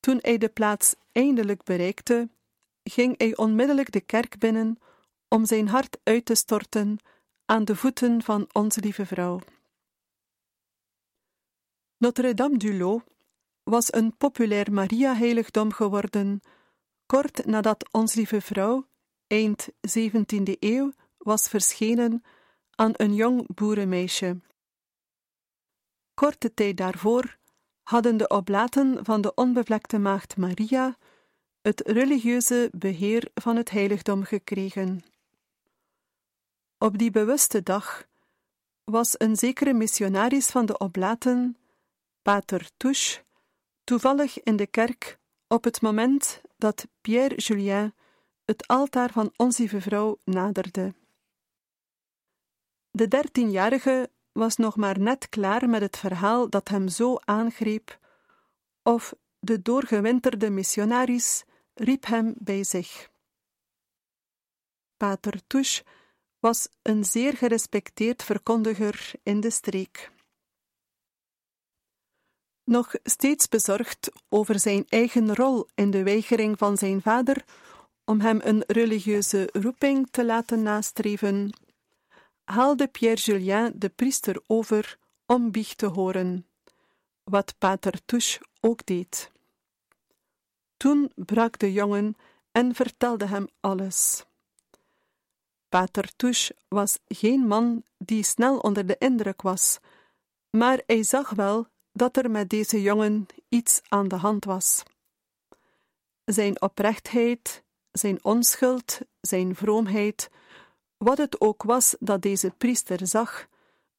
Toen 0.00 0.18
hij 0.20 0.38
de 0.38 0.48
plaats 0.48 0.94
eindelijk 1.12 1.62
bereikte, 1.62 2.28
ging 2.82 3.18
hij 3.18 3.36
onmiddellijk 3.36 3.92
de 3.92 4.00
kerk 4.00 4.38
binnen 4.38 4.78
om 5.28 5.46
zijn 5.46 5.68
hart 5.68 5.98
uit 6.02 6.24
te 6.24 6.34
storten 6.34 6.98
aan 7.46 7.64
de 7.64 7.76
voeten 7.76 8.22
van 8.22 8.48
Onze 8.52 8.80
Lieve 8.80 9.06
Vrouw. 9.06 9.40
Notre-Dame 12.00 12.56
du 12.56 12.72
Lot 12.78 13.02
was 13.62 13.92
een 13.92 14.16
populair 14.16 14.72
Maria-heiligdom 14.72 15.72
geworden, 15.72 16.40
kort 17.06 17.46
nadat 17.46 17.88
Ons 17.92 18.14
Lieve 18.14 18.40
Vrouw, 18.40 18.86
eind 19.26 19.68
17e 19.70 20.56
eeuw, 20.58 20.92
was 21.18 21.48
verschenen 21.48 22.22
aan 22.74 22.92
een 22.96 23.14
jong 23.14 23.54
boerenmeisje. 23.54 24.40
Korte 26.14 26.54
tijd 26.54 26.76
daarvoor 26.76 27.38
hadden 27.82 28.16
de 28.16 28.28
oblaten 28.28 29.04
van 29.04 29.20
de 29.20 29.34
onbevlekte 29.34 29.98
maagd 29.98 30.36
Maria 30.36 30.96
het 31.60 31.80
religieuze 31.86 32.70
beheer 32.72 33.30
van 33.34 33.56
het 33.56 33.70
heiligdom 33.70 34.24
gekregen. 34.24 35.04
Op 36.78 36.98
die 36.98 37.10
bewuste 37.10 37.62
dag 37.62 38.06
was 38.84 39.14
een 39.18 39.36
zekere 39.36 39.72
missionaris 39.72 40.46
van 40.46 40.66
de 40.66 40.78
oblaten 40.78 41.59
pater 42.30 42.70
Touche, 42.76 43.24
toevallig 43.84 44.42
in 44.42 44.56
de 44.56 44.66
kerk 44.66 45.18
op 45.48 45.64
het 45.64 45.80
moment 45.80 46.40
dat 46.56 46.86
Pierre 47.00 47.34
Julien 47.34 47.94
het 48.44 48.66
altaar 48.66 49.10
van 49.12 49.32
Onze 49.36 49.80
Vrouw 49.80 50.18
naderde. 50.24 50.94
De 52.90 53.08
dertienjarige 53.08 54.10
was 54.32 54.56
nog 54.56 54.76
maar 54.76 54.98
net 54.98 55.28
klaar 55.28 55.68
met 55.68 55.80
het 55.80 55.96
verhaal 55.96 56.50
dat 56.50 56.68
hem 56.68 56.88
zo 56.88 57.16
aangreep, 57.24 57.98
of 58.82 59.14
de 59.38 59.62
doorgewinterde 59.62 60.50
missionaris, 60.50 61.44
riep 61.74 62.06
hem 62.06 62.34
bij 62.38 62.64
zich. 62.64 63.10
Pater 64.96 65.40
Touche 65.46 65.84
was 66.38 66.68
een 66.82 67.04
zeer 67.04 67.36
gerespecteerd 67.36 68.22
verkondiger 68.22 69.12
in 69.22 69.40
de 69.40 69.50
streek. 69.50 70.18
Nog 72.70 72.94
steeds 73.02 73.48
bezorgd 73.48 74.10
over 74.28 74.60
zijn 74.60 74.84
eigen 74.88 75.34
rol 75.34 75.68
in 75.74 75.90
de 75.90 76.02
weigering 76.02 76.58
van 76.58 76.76
zijn 76.76 77.02
vader 77.02 77.44
om 78.04 78.20
hem 78.20 78.40
een 78.42 78.64
religieuze 78.66 79.48
roeping 79.52 80.08
te 80.10 80.24
laten 80.24 80.62
nastreven, 80.62 81.52
haalde 82.44 82.88
Pierre 82.88 83.20
Julien 83.20 83.72
de 83.74 83.88
priester 83.88 84.42
over 84.46 84.98
om 85.26 85.50
biecht 85.50 85.78
te 85.78 85.86
horen, 85.86 86.46
wat 87.24 87.54
Pater 87.58 88.04
Touche 88.04 88.40
ook 88.60 88.86
deed. 88.86 89.30
Toen 90.76 91.12
brak 91.14 91.58
de 91.58 91.72
jongen 91.72 92.14
en 92.52 92.74
vertelde 92.74 93.26
hem 93.26 93.48
alles. 93.60 94.24
Pater 95.68 96.16
Touche 96.16 96.56
was 96.68 96.98
geen 97.08 97.46
man 97.46 97.82
die 97.98 98.22
snel 98.22 98.58
onder 98.58 98.86
de 98.86 98.96
indruk 98.98 99.42
was, 99.42 99.78
maar 100.50 100.82
hij 100.86 101.02
zag 101.02 101.30
wel 101.30 101.68
dat 101.92 102.16
er 102.16 102.30
met 102.30 102.48
deze 102.48 102.82
jongen 102.82 103.26
iets 103.48 103.80
aan 103.88 104.08
de 104.08 104.16
hand 104.16 104.44
was. 104.44 104.82
Zijn 106.24 106.62
oprechtheid, 106.62 107.62
zijn 107.92 108.24
onschuld, 108.24 109.00
zijn 109.20 109.54
vroomheid, 109.54 110.30
wat 110.96 111.18
het 111.18 111.40
ook 111.40 111.62
was 111.62 111.96
dat 111.98 112.22
deze 112.22 112.50
priester 112.50 113.06
zag, 113.06 113.48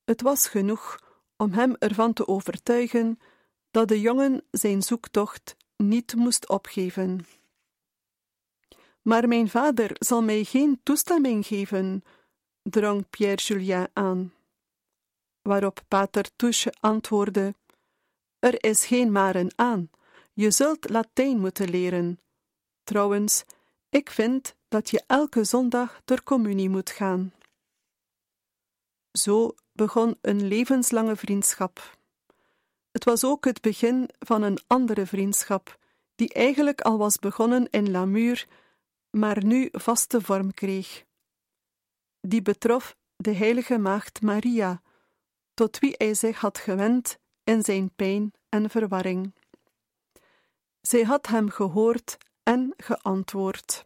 het 0.03 0.21
was 0.21 0.47
genoeg 0.47 0.99
om 1.37 1.51
hem 1.51 1.75
ervan 1.79 2.13
te 2.13 2.27
overtuigen 2.27 3.19
dat 3.71 3.87
de 3.87 4.01
jongen 4.01 4.43
zijn 4.51 4.81
zoektocht 4.81 5.55
niet 5.77 6.15
moest 6.15 6.49
opgeven. 6.49 7.25
Maar 9.01 9.27
mijn 9.27 9.49
vader 9.49 9.91
zal 9.93 10.21
mij 10.21 10.43
geen 10.43 10.79
toestemming 10.83 11.45
geven, 11.45 12.03
drong 12.61 13.09
Pierre 13.09 13.41
Julien 13.41 13.87
aan. 13.93 14.33
Waarop 15.41 15.81
Pater 15.87 16.29
Touche 16.35 16.73
antwoordde: 16.79 17.55
Er 18.41 18.63
is 18.63 18.85
geen 18.85 19.11
maren 19.11 19.51
aan, 19.55 19.89
je 20.33 20.51
zult 20.51 20.89
Latijn 20.89 21.39
moeten 21.39 21.69
leren. 21.69 22.19
Trouwens, 22.83 23.43
ik 23.89 24.09
vind 24.09 24.55
dat 24.67 24.89
je 24.89 25.03
elke 25.07 25.43
zondag 25.43 26.01
ter 26.05 26.23
communie 26.23 26.69
moet 26.69 26.89
gaan. 26.89 27.33
Zo 29.11 29.55
begon 29.71 30.17
een 30.21 30.47
levenslange 30.47 31.15
vriendschap. 31.15 31.97
Het 32.91 33.03
was 33.03 33.23
ook 33.23 33.45
het 33.45 33.61
begin 33.61 34.09
van 34.19 34.41
een 34.41 34.59
andere 34.67 35.05
vriendschap, 35.05 35.77
die 36.15 36.33
eigenlijk 36.33 36.81
al 36.81 36.97
was 36.97 37.17
begonnen 37.19 37.69
in 37.69 37.91
Lamur, 37.91 38.47
maar 39.09 39.45
nu 39.45 39.69
vaste 39.71 40.21
vorm 40.21 40.53
kreeg. 40.53 41.03
Die 42.21 42.41
betrof 42.41 42.95
de 43.15 43.33
heilige 43.33 43.77
maagd 43.77 44.21
Maria, 44.21 44.81
tot 45.53 45.79
wie 45.79 45.93
hij 45.97 46.13
zich 46.13 46.39
had 46.39 46.57
gewend 46.57 47.19
in 47.51 47.63
zijn 47.63 47.91
pijn 47.95 48.33
en 48.49 48.69
verwarring. 48.69 49.33
Zij 50.81 51.03
had 51.03 51.27
hem 51.27 51.49
gehoord 51.49 52.17
en 52.43 52.73
geantwoord. 52.77 53.85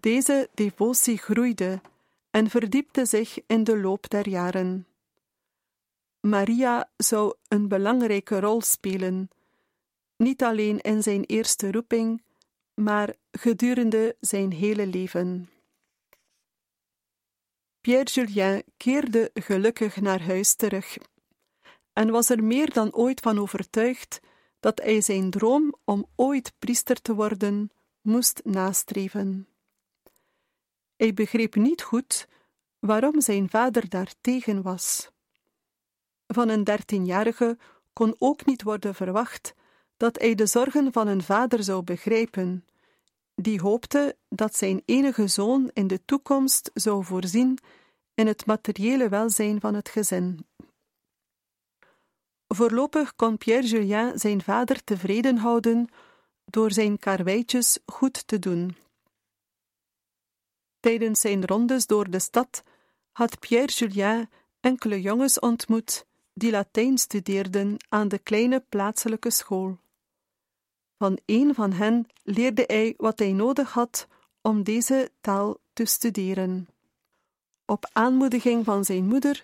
Deze 0.00 0.48
devotie 0.54 1.18
groeide 1.18 1.80
en 2.30 2.50
verdiepte 2.50 3.04
zich 3.04 3.38
in 3.46 3.64
de 3.64 3.78
loop 3.78 4.10
der 4.10 4.28
jaren. 4.28 4.86
Maria 6.20 6.90
zou 6.96 7.34
een 7.48 7.68
belangrijke 7.68 8.40
rol 8.40 8.60
spelen, 8.60 9.28
niet 10.16 10.42
alleen 10.42 10.80
in 10.80 11.02
zijn 11.02 11.24
eerste 11.24 11.72
roeping, 11.72 12.22
maar 12.74 13.14
gedurende 13.30 14.16
zijn 14.20 14.52
hele 14.52 14.86
leven. 14.86 15.50
Pierre 17.80 18.10
Julien 18.10 18.62
keerde 18.76 19.30
gelukkig 19.34 20.00
naar 20.00 20.22
huis 20.22 20.54
terug 20.54 20.96
en 21.92 22.10
was 22.10 22.30
er 22.30 22.44
meer 22.44 22.72
dan 22.72 22.94
ooit 22.94 23.20
van 23.20 23.38
overtuigd 23.38 24.20
dat 24.60 24.80
hij 24.82 25.00
zijn 25.00 25.30
droom 25.30 25.74
om 25.84 26.06
ooit 26.16 26.52
priester 26.58 27.02
te 27.02 27.14
worden 27.14 27.70
moest 28.00 28.40
nastreven. 28.44 29.48
Hij 30.96 31.14
begreep 31.14 31.54
niet 31.54 31.82
goed 31.82 32.28
waarom 32.78 33.20
zijn 33.20 33.50
vader 33.50 33.88
daartegen 33.88 34.62
was. 34.62 35.10
Van 36.26 36.48
een 36.48 36.64
dertienjarige 36.64 37.58
kon 37.92 38.14
ook 38.18 38.46
niet 38.46 38.62
worden 38.62 38.94
verwacht 38.94 39.54
dat 39.96 40.18
hij 40.18 40.34
de 40.34 40.46
zorgen 40.46 40.92
van 40.92 41.06
een 41.06 41.22
vader 41.22 41.62
zou 41.62 41.82
begrijpen, 41.82 42.66
die 43.34 43.60
hoopte 43.60 44.16
dat 44.28 44.56
zijn 44.56 44.82
enige 44.84 45.26
zoon 45.26 45.70
in 45.72 45.86
de 45.86 46.04
toekomst 46.04 46.70
zou 46.74 47.04
voorzien 47.04 47.58
in 48.14 48.26
het 48.26 48.46
materiële 48.46 49.08
welzijn 49.08 49.60
van 49.60 49.74
het 49.74 49.88
gezin. 49.88 50.46
Voorlopig 52.54 53.16
kon 53.16 53.38
Pierre 53.38 53.66
Julien 53.66 54.18
zijn 54.18 54.42
vader 54.42 54.84
tevreden 54.84 55.36
houden 55.36 55.88
door 56.44 56.72
zijn 56.72 56.98
karweitjes 56.98 57.78
goed 57.86 58.26
te 58.26 58.38
doen. 58.38 58.76
Tijdens 60.80 61.20
zijn 61.20 61.46
rondes 61.46 61.86
door 61.86 62.10
de 62.10 62.18
stad 62.18 62.62
had 63.12 63.38
Pierre 63.38 63.72
Julien 63.72 64.28
enkele 64.60 65.00
jongens 65.00 65.38
ontmoet 65.38 66.06
die 66.34 66.50
Latijn 66.50 66.98
studeerden 66.98 67.76
aan 67.88 68.08
de 68.08 68.18
kleine 68.18 68.64
plaatselijke 68.68 69.30
school. 69.30 69.78
Van 70.98 71.18
een 71.26 71.54
van 71.54 71.72
hen 71.72 72.06
leerde 72.22 72.64
hij 72.66 72.94
wat 72.96 73.18
hij 73.18 73.32
nodig 73.32 73.72
had 73.72 74.06
om 74.40 74.62
deze 74.62 75.10
taal 75.20 75.56
te 75.72 75.84
studeren. 75.84 76.68
Op 77.64 77.88
aanmoediging 77.92 78.64
van 78.64 78.84
zijn 78.84 79.04
moeder 79.04 79.42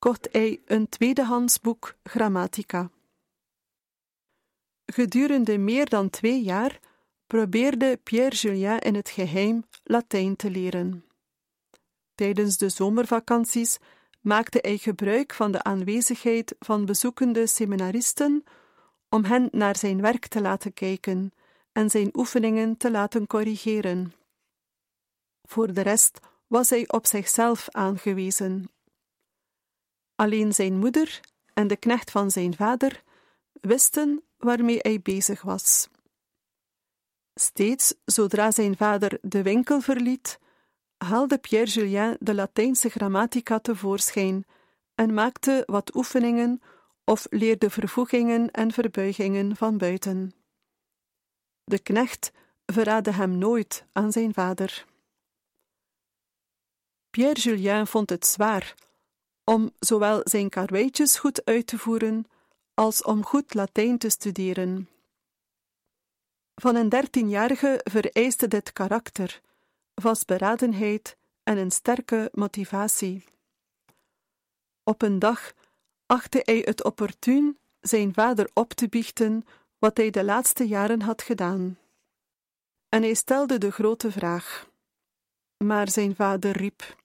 kocht 0.00 0.28
hij 0.32 0.60
een 0.64 0.88
tweedehands 0.88 1.60
boek 1.60 1.94
Grammatica. 2.02 2.90
Gedurende 4.86 5.58
meer 5.58 5.88
dan 5.88 6.10
twee 6.10 6.42
jaar 6.42 6.80
probeerde 7.26 8.00
Pierre 8.02 8.36
Julien 8.36 8.78
in 8.78 8.94
het 8.94 9.10
geheim 9.10 9.64
Latijn 9.84 10.36
te 10.36 10.50
leren. 10.50 11.04
Tijdens 12.14 12.56
de 12.58 12.68
zomervakanties 12.68 13.78
maakte 14.20 14.58
hij 14.62 14.76
gebruik 14.78 15.34
van 15.34 15.52
de 15.52 15.62
aanwezigheid 15.62 16.54
van 16.58 16.84
bezoekende 16.84 17.46
seminaristen 17.46 18.44
om 19.08 19.24
hen 19.24 19.48
naar 19.52 19.76
zijn 19.76 20.00
werk 20.00 20.26
te 20.26 20.40
laten 20.40 20.72
kijken 20.72 21.32
en 21.72 21.90
zijn 21.90 22.10
oefeningen 22.12 22.76
te 22.76 22.90
laten 22.90 23.26
corrigeren. 23.26 24.12
Voor 25.42 25.72
de 25.72 25.80
rest 25.80 26.18
was 26.46 26.70
hij 26.70 26.88
op 26.88 27.06
zichzelf 27.06 27.68
aangewezen. 27.68 28.70
Alleen 30.20 30.54
zijn 30.54 30.78
moeder 30.78 31.20
en 31.54 31.66
de 31.66 31.76
knecht 31.76 32.10
van 32.10 32.30
zijn 32.30 32.54
vader 32.54 33.02
wisten 33.52 34.22
waarmee 34.36 34.78
hij 34.80 35.00
bezig 35.02 35.42
was. 35.42 35.88
Steeds 37.34 37.94
zodra 38.04 38.50
zijn 38.50 38.76
vader 38.76 39.18
de 39.22 39.42
winkel 39.42 39.80
verliet, 39.80 40.38
haalde 40.96 41.38
Pierre 41.38 41.70
Julien 41.70 42.16
de 42.18 42.34
Latijnse 42.34 42.88
grammatica 42.88 43.58
tevoorschijn 43.58 44.44
en 44.94 45.14
maakte 45.14 45.62
wat 45.66 45.94
oefeningen 45.94 46.62
of 47.04 47.26
leerde 47.30 47.70
vervoegingen 47.70 48.50
en 48.50 48.72
verbuigingen 48.72 49.56
van 49.56 49.78
buiten. 49.78 50.34
De 51.64 51.78
knecht 51.78 52.32
verraadde 52.66 53.12
hem 53.12 53.38
nooit 53.38 53.84
aan 53.92 54.12
zijn 54.12 54.34
vader. 54.34 54.86
Pierre 57.10 57.40
Julien 57.40 57.86
vond 57.86 58.10
het 58.10 58.26
zwaar 58.26 58.74
om 59.50 59.70
zowel 59.78 60.20
zijn 60.24 60.48
karweitjes 60.48 61.18
goed 61.18 61.44
uit 61.44 61.66
te 61.66 61.78
voeren 61.78 62.24
als 62.74 63.02
om 63.02 63.24
goed 63.24 63.54
Latijn 63.54 63.98
te 63.98 64.08
studeren. 64.08 64.88
Van 66.54 66.74
een 66.74 66.88
dertienjarige 66.88 67.80
vereiste 67.84 68.48
dit 68.48 68.72
karakter, 68.72 69.40
vastberadenheid 69.94 71.16
en 71.42 71.58
een 71.58 71.70
sterke 71.70 72.30
motivatie. 72.32 73.24
Op 74.82 75.02
een 75.02 75.18
dag 75.18 75.52
achtte 76.06 76.40
hij 76.44 76.62
het 76.64 76.84
opportun 76.84 77.58
zijn 77.80 78.14
vader 78.14 78.50
op 78.54 78.72
te 78.72 78.88
biechten 78.88 79.44
wat 79.78 79.96
hij 79.96 80.10
de 80.10 80.24
laatste 80.24 80.66
jaren 80.66 81.02
had 81.02 81.22
gedaan. 81.22 81.78
En 82.88 83.02
hij 83.02 83.14
stelde 83.14 83.58
de 83.58 83.70
grote 83.70 84.10
vraag. 84.10 84.68
Maar 85.56 85.88
zijn 85.88 86.14
vader 86.14 86.56
riep: 86.56 86.96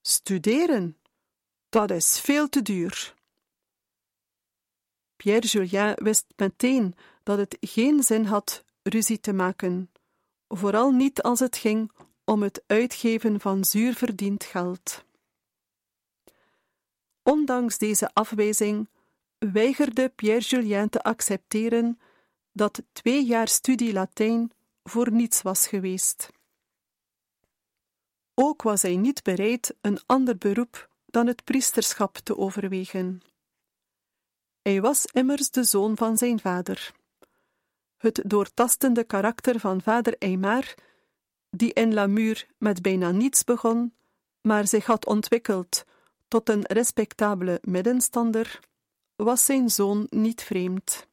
Studeren, 0.00 0.98
dat 1.74 1.90
is 1.90 2.20
veel 2.20 2.48
te 2.48 2.62
duur. 2.62 3.14
Pierre 5.16 5.46
Julien 5.46 5.94
wist 5.94 6.26
meteen 6.36 6.94
dat 7.22 7.38
het 7.38 7.56
geen 7.60 8.02
zin 8.02 8.24
had 8.24 8.64
ruzie 8.82 9.20
te 9.20 9.32
maken, 9.32 9.90
vooral 10.48 10.90
niet 10.90 11.22
als 11.22 11.40
het 11.40 11.56
ging 11.56 11.92
om 12.24 12.42
het 12.42 12.62
uitgeven 12.66 13.40
van 13.40 13.64
zuur 13.64 13.94
verdiend 13.94 14.44
geld. 14.44 15.04
Ondanks 17.22 17.78
deze 17.78 18.10
afwijzing 18.12 18.88
weigerde 19.38 20.08
Pierre 20.08 20.44
Julien 20.44 20.88
te 20.88 21.02
accepteren 21.02 21.98
dat 22.52 22.82
twee 22.92 23.24
jaar 23.24 23.48
studie 23.48 23.92
Latijn 23.92 24.52
voor 24.82 25.12
niets 25.12 25.42
was 25.42 25.66
geweest. 25.66 26.28
Ook 28.34 28.62
was 28.62 28.82
hij 28.82 28.96
niet 28.96 29.22
bereid 29.22 29.74
een 29.80 30.00
ander 30.06 30.38
beroep 30.38 30.92
dan 31.14 31.26
het 31.26 31.44
priesterschap 31.44 32.16
te 32.16 32.36
overwegen. 32.36 33.22
Hij 34.62 34.80
was 34.80 35.04
immers 35.04 35.50
de 35.50 35.64
zoon 35.64 35.96
van 35.96 36.16
zijn 36.16 36.40
vader. 36.40 36.92
Het 37.96 38.22
doortastende 38.24 39.04
karakter 39.04 39.60
van 39.60 39.82
vader 39.82 40.16
Eymar, 40.18 40.74
die 41.50 41.72
in 41.72 41.94
Lamur 41.94 42.46
met 42.58 42.82
bijna 42.82 43.10
niets 43.10 43.44
begon, 43.44 43.94
maar 44.40 44.66
zich 44.66 44.86
had 44.86 45.06
ontwikkeld 45.06 45.84
tot 46.28 46.48
een 46.48 46.64
respectabele 46.64 47.58
middenstander, 47.62 48.60
was 49.16 49.44
zijn 49.44 49.70
zoon 49.70 50.06
niet 50.10 50.42
vreemd. 50.42 51.06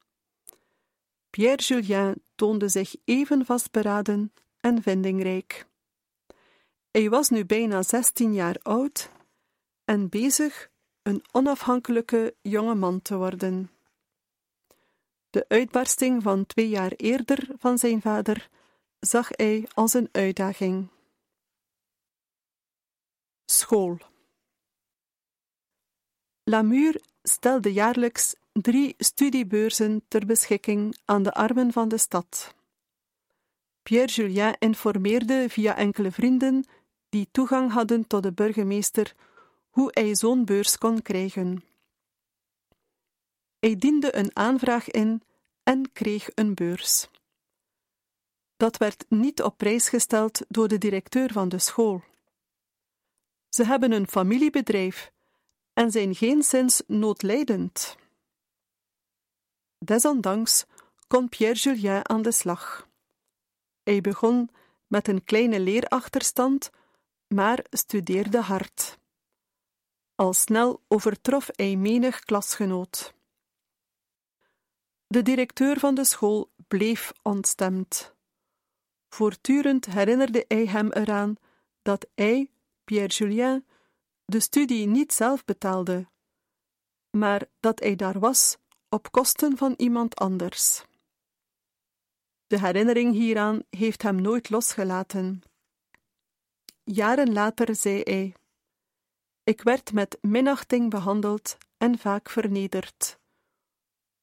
Pierre 1.29 1.63
Julien 1.63 2.23
toonde 2.35 2.67
zich 2.67 2.95
even 3.05 3.45
vastberaden 3.45 4.33
en 4.59 4.81
vindingrijk. 4.81 5.65
Hij 6.91 7.09
was 7.09 7.29
nu 7.29 7.45
bijna 7.45 7.83
zestien 7.83 8.33
jaar 8.33 8.57
oud 8.61 9.09
en 9.85 10.09
bezig 10.09 10.69
een 11.01 11.23
onafhankelijke 11.31 12.35
jonge 12.41 12.75
man 12.75 13.01
te 13.01 13.17
worden. 13.17 13.71
De 15.29 15.45
uitbarsting 15.47 16.23
van 16.23 16.45
twee 16.45 16.69
jaar 16.69 16.91
eerder 16.91 17.47
van 17.57 17.77
zijn 17.77 18.01
vader 18.01 18.49
zag 18.99 19.27
hij 19.29 19.67
als 19.73 19.93
een 19.93 20.09
uitdaging. 20.11 20.87
School 23.45 23.97
Lamur 26.43 27.01
stelde 27.23 27.73
jaarlijks 27.73 28.35
drie 28.51 28.95
studiebeurzen 28.97 30.03
ter 30.07 30.25
beschikking 30.25 30.97
aan 31.05 31.23
de 31.23 31.33
armen 31.33 31.71
van 31.71 31.87
de 31.87 31.97
stad. 31.97 32.55
Pierre 33.83 34.11
Julien 34.13 34.55
informeerde 34.59 35.49
via 35.49 35.75
enkele 35.75 36.11
vrienden 36.11 36.65
die 37.09 37.27
toegang 37.31 37.71
hadden 37.71 38.07
tot 38.07 38.23
de 38.23 38.33
burgemeester 38.33 39.15
hoe 39.71 39.89
hij 39.93 40.15
zo'n 40.15 40.45
beurs 40.45 40.77
kon 40.77 41.01
krijgen. 41.01 41.63
Hij 43.59 43.75
diende 43.75 44.15
een 44.15 44.35
aanvraag 44.35 44.89
in 44.89 45.23
en 45.63 45.91
kreeg 45.91 46.29
een 46.35 46.53
beurs. 46.53 47.07
Dat 48.57 48.77
werd 48.77 49.05
niet 49.09 49.41
op 49.41 49.57
prijs 49.57 49.89
gesteld 49.89 50.41
door 50.47 50.67
de 50.67 50.77
directeur 50.77 51.31
van 51.31 51.49
de 51.49 51.59
school. 51.59 52.03
Ze 53.49 53.65
hebben 53.65 53.91
een 53.91 54.07
familiebedrijf 54.07 55.11
en 55.73 55.91
zijn 55.91 56.15
geen 56.15 56.43
sinds 56.43 56.81
noodlijdend. 56.87 57.97
Desondanks 59.77 60.65
kon 61.07 61.29
Pierre 61.29 61.59
Julien 61.59 62.09
aan 62.09 62.21
de 62.21 62.31
slag. 62.31 62.87
Hij 63.83 64.01
begon 64.01 64.49
met 64.87 65.07
een 65.07 65.23
kleine 65.23 65.59
leerachterstand, 65.59 66.69
maar 67.27 67.65
studeerde 67.69 68.41
hard. 68.41 68.99
Al 70.21 70.33
snel 70.33 70.83
overtrof 70.87 71.49
hij 71.51 71.75
menig 71.75 72.19
klasgenoot. 72.19 73.13
De 75.07 75.21
directeur 75.21 75.79
van 75.79 75.95
de 75.95 76.03
school 76.03 76.51
bleef 76.67 77.11
ontstemd. 77.21 78.15
Voortdurend 79.09 79.85
herinnerde 79.85 80.45
hij 80.47 80.65
hem 80.65 80.91
eraan 80.91 81.35
dat 81.81 82.07
hij, 82.15 82.51
Pierre 82.83 83.13
Julien, 83.13 83.65
de 84.25 84.39
studie 84.39 84.87
niet 84.87 85.13
zelf 85.13 85.45
betaalde, 85.45 86.07
maar 87.09 87.47
dat 87.59 87.79
hij 87.79 87.95
daar 87.95 88.19
was 88.19 88.57
op 88.89 89.11
kosten 89.11 89.57
van 89.57 89.73
iemand 89.77 90.15
anders. 90.15 90.85
De 92.47 92.59
herinnering 92.59 93.13
hieraan 93.13 93.63
heeft 93.69 94.01
hem 94.01 94.21
nooit 94.21 94.49
losgelaten. 94.49 95.41
Jaren 96.83 97.33
later 97.33 97.75
zei 97.75 98.01
hij: 98.03 98.35
Ik 99.51 99.61
werd 99.61 99.93
met 99.93 100.17
minachting 100.21 100.89
behandeld 100.89 101.57
en 101.77 101.97
vaak 101.97 102.29
vernederd. 102.29 103.19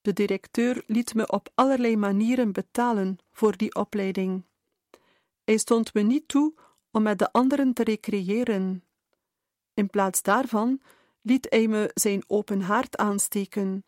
De 0.00 0.12
directeur 0.12 0.82
liet 0.86 1.14
me 1.14 1.28
op 1.28 1.48
allerlei 1.54 1.96
manieren 1.96 2.52
betalen 2.52 3.18
voor 3.32 3.56
die 3.56 3.74
opleiding. 3.74 4.42
Hij 5.44 5.58
stond 5.58 5.94
me 5.94 6.00
niet 6.00 6.28
toe 6.28 6.54
om 6.90 7.02
met 7.02 7.18
de 7.18 7.32
anderen 7.32 7.72
te 7.72 7.84
recreëren. 7.84 8.84
In 9.74 9.90
plaats 9.90 10.22
daarvan 10.22 10.80
liet 11.20 11.46
hij 11.50 11.68
me 11.68 11.90
zijn 11.94 12.24
open 12.26 12.60
haard 12.60 12.96
aansteken, 12.96 13.84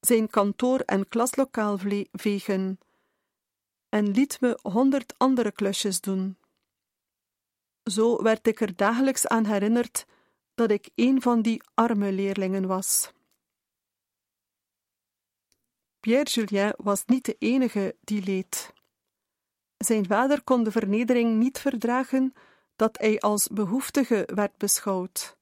zijn 0.00 0.28
kantoor 0.28 0.80
en 0.80 1.08
klaslokaal 1.08 1.78
vegen 2.12 2.78
en 3.88 4.10
liet 4.10 4.40
me 4.40 4.58
honderd 4.62 5.14
andere 5.16 5.52
klusjes 5.52 6.00
doen. 6.00 6.36
Zo 7.84 8.22
werd 8.22 8.46
ik 8.46 8.60
er 8.60 8.76
dagelijks 8.76 9.26
aan 9.26 9.44
herinnerd 9.44 10.06
dat 10.56 10.70
ik 10.70 10.90
een 10.94 11.22
van 11.22 11.42
die 11.42 11.62
arme 11.74 12.12
leerlingen 12.12 12.66
was. 12.66 13.12
Pierre 16.00 16.30
Julien 16.30 16.74
was 16.76 17.04
niet 17.04 17.24
de 17.24 17.36
enige 17.38 17.96
die 18.00 18.22
leed. 18.22 18.72
Zijn 19.76 20.06
vader 20.06 20.42
kon 20.42 20.64
de 20.64 20.70
vernedering 20.70 21.38
niet 21.38 21.58
verdragen 21.58 22.32
dat 22.76 22.98
hij 22.98 23.20
als 23.20 23.48
behoeftige 23.48 24.28
werd 24.34 24.56
beschouwd. 24.56 25.36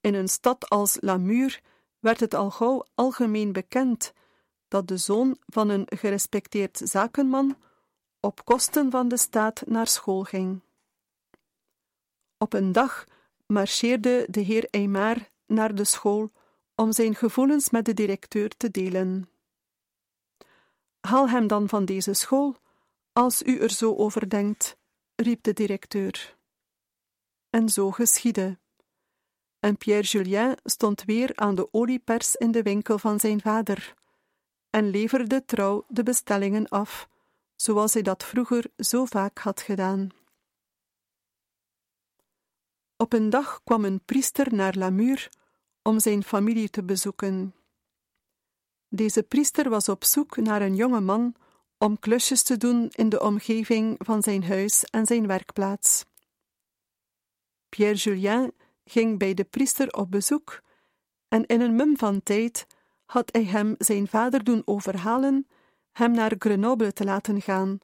In 0.00 0.14
een 0.14 0.28
stad 0.28 0.68
als 0.68 0.96
Lamur 1.00 1.60
werd 1.98 2.20
het 2.20 2.34
al 2.34 2.50
gauw 2.50 2.84
algemeen 2.94 3.52
bekend 3.52 4.12
dat 4.68 4.88
de 4.88 4.96
zoon 4.96 5.36
van 5.46 5.68
een 5.68 5.86
gerespecteerd 5.86 6.80
zakenman 6.84 7.56
op 8.20 8.44
kosten 8.44 8.90
van 8.90 9.08
de 9.08 9.16
staat 9.16 9.62
naar 9.66 9.86
school 9.86 10.22
ging. 10.22 10.60
Op 12.38 12.52
een 12.52 12.72
dag 12.72 13.06
marcheerde 13.48 14.26
de 14.30 14.40
heer 14.40 14.68
Eymar 14.70 15.30
naar 15.46 15.74
de 15.74 15.84
school 15.84 16.30
om 16.74 16.92
zijn 16.92 17.14
gevoelens 17.14 17.70
met 17.70 17.84
de 17.84 17.94
directeur 17.94 18.56
te 18.56 18.70
delen. 18.70 19.28
Haal 21.00 21.28
hem 21.28 21.46
dan 21.46 21.68
van 21.68 21.84
deze 21.84 22.14
school, 22.14 22.56
als 23.12 23.42
u 23.42 23.58
er 23.58 23.70
zo 23.70 23.94
over 23.94 24.28
denkt, 24.28 24.76
riep 25.14 25.42
de 25.42 25.52
directeur. 25.52 26.36
En 27.50 27.68
zo 27.68 27.90
geschiedde. 27.90 28.58
En 29.58 29.76
Pierre 29.76 30.06
Julien 30.06 30.56
stond 30.64 31.04
weer 31.04 31.32
aan 31.34 31.54
de 31.54 31.68
oliepers 31.72 32.34
in 32.36 32.50
de 32.50 32.62
winkel 32.62 32.98
van 32.98 33.20
zijn 33.20 33.40
vader 33.40 33.96
en 34.70 34.90
leverde 34.90 35.44
trouw 35.44 35.84
de 35.88 36.02
bestellingen 36.02 36.68
af, 36.68 37.08
zoals 37.56 37.92
hij 37.92 38.02
dat 38.02 38.24
vroeger 38.24 38.70
zo 38.76 39.04
vaak 39.04 39.38
had 39.38 39.60
gedaan. 39.60 40.17
Op 43.00 43.12
een 43.12 43.30
dag 43.30 43.60
kwam 43.64 43.84
een 43.84 44.00
priester 44.04 44.54
naar 44.54 44.74
Lamur 44.76 45.28
om 45.82 46.00
zijn 46.00 46.22
familie 46.22 46.70
te 46.70 46.82
bezoeken. 46.82 47.54
Deze 48.88 49.22
priester 49.22 49.68
was 49.68 49.88
op 49.88 50.04
zoek 50.04 50.36
naar 50.36 50.62
een 50.62 50.74
jonge 50.74 51.00
man 51.00 51.34
om 51.76 51.98
klusjes 51.98 52.42
te 52.42 52.56
doen 52.56 52.88
in 52.90 53.08
de 53.08 53.20
omgeving 53.20 53.96
van 53.98 54.22
zijn 54.22 54.44
huis 54.44 54.84
en 54.84 55.06
zijn 55.06 55.26
werkplaats. 55.26 56.04
Pierre 57.68 57.96
Julien 57.96 58.52
ging 58.84 59.18
bij 59.18 59.34
de 59.34 59.44
priester 59.44 59.92
op 59.92 60.10
bezoek 60.10 60.62
en 61.28 61.46
in 61.46 61.60
een 61.60 61.76
mum 61.76 61.96
van 61.96 62.22
tijd 62.22 62.66
had 63.04 63.28
hij 63.32 63.44
hem 63.44 63.74
zijn 63.78 64.08
vader 64.08 64.44
doen 64.44 64.62
overhalen 64.64 65.46
hem 65.92 66.12
naar 66.12 66.34
Grenoble 66.38 66.92
te 66.92 67.04
laten 67.04 67.42
gaan, 67.42 67.78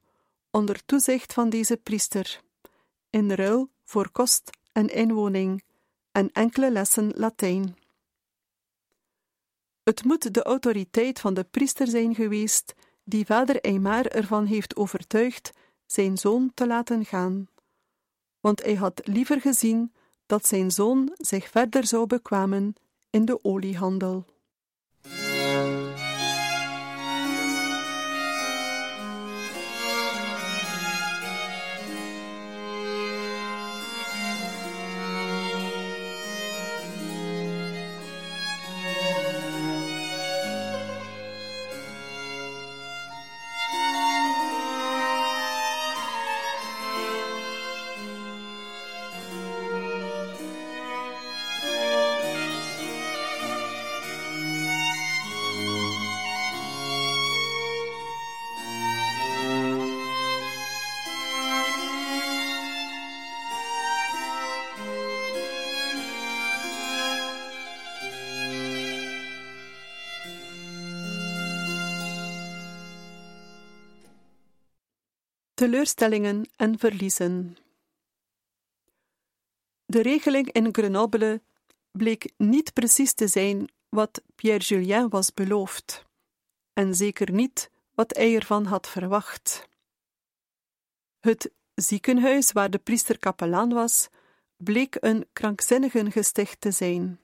onder 0.51 0.85
toezicht 0.85 1.33
van 1.33 1.51
deze 1.51 1.77
priester, 1.77 2.41
in 3.11 3.33
ruil 3.33 3.71
voor 3.85 4.11
kost 4.11 4.51
en 4.75 4.89
inwoning 4.89 5.63
en 6.13 6.31
enkele 6.33 6.71
lessen 6.71 7.13
Latijn. 7.15 7.77
Het 9.83 10.05
moet 10.05 10.35
de 10.35 10.43
autoriteit 10.43 11.21
van 11.21 11.35
de 11.35 11.45
priester 11.45 11.87
zijn 11.87 12.15
geweest 12.15 12.75
die 13.05 13.27
vader 13.27 13.61
Eymar 13.61 14.07
ervan 14.07 14.45
heeft 14.47 14.77
overtuigd 14.77 15.53
zijn 15.87 16.19
zoon 16.19 16.51
te 16.55 16.67
laten 16.67 17.05
gaan, 17.05 17.49
want 18.41 18.63
hij 18.63 18.75
had 18.75 19.01
liever 19.07 19.41
gezien 19.41 19.93
dat 20.27 20.47
zijn 20.47 20.71
zoon 20.71 21.13
zich 21.17 21.49
verder 21.49 21.87
zou 21.87 22.07
bekwamen 22.07 22.75
in 23.11 23.25
de 23.25 23.45
oliehandel. 23.45 24.25
Teleurstellingen 75.65 76.51
en 76.57 76.79
verliezen. 76.79 77.57
De 79.87 80.03
regeling 80.03 80.53
in 80.53 80.75
Grenoble 80.75 81.43
bleek 81.91 82.33
niet 82.37 82.73
precies 82.73 83.13
te 83.15 83.27
zijn 83.29 83.69
wat 83.89 84.23
Pierre 84.35 84.65
Julien 84.65 85.09
was 85.09 85.35
beloofd, 85.35 86.05
en 86.73 86.95
zeker 86.95 87.33
niet 87.33 87.71
wat 87.95 88.17
hij 88.17 88.35
ervan 88.35 88.65
had 88.65 88.89
verwacht. 88.89 89.69
Het 91.21 91.51
ziekenhuis 91.75 92.53
waar 92.53 92.71
de 92.71 92.79
priester 92.79 93.19
kapelaan 93.19 93.73
was, 93.73 94.09
bleek 94.57 94.97
een 95.01 95.27
krankzinnigengesticht 95.33 96.61
te 96.61 96.71
zijn. 96.71 97.21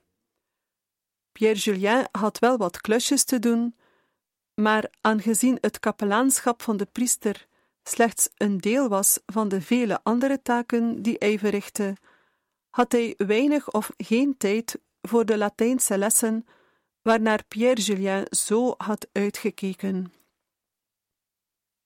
Pierre 1.31 1.59
Julien 1.59 2.07
had 2.11 2.39
wel 2.39 2.57
wat 2.57 2.81
klusjes 2.81 3.23
te 3.23 3.39
doen, 3.39 3.75
maar 4.53 4.91
aangezien 5.01 5.57
het 5.61 5.79
kapelaanschap 5.79 6.61
van 6.61 6.77
de 6.77 6.85
priester 6.85 7.49
slechts 7.83 8.29
een 8.37 8.57
deel 8.57 8.87
was 8.87 9.19
van 9.25 9.49
de 9.49 9.61
vele 9.61 9.99
andere 10.03 10.41
taken 10.41 11.01
die 11.01 11.15
hij 11.19 11.39
verrichtte, 11.39 11.95
had 12.69 12.91
hij 12.91 13.13
weinig 13.17 13.71
of 13.71 13.91
geen 13.97 14.37
tijd 14.37 14.79
voor 15.01 15.25
de 15.25 15.37
Latijnse 15.37 15.97
lessen 15.97 16.45
waarnaar 17.01 17.43
Pierre 17.47 17.81
Julien 17.81 18.25
zo 18.29 18.73
had 18.77 19.07
uitgekeken. 19.11 20.13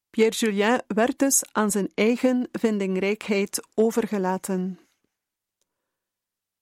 Pierre 0.09 0.35
Julien 0.35 0.81
werd 0.87 1.19
dus 1.19 1.43
aan 1.51 1.71
zijn 1.71 1.91
eigen 1.93 2.47
vindingrijkheid 2.51 3.67
overgelaten. 3.73 4.79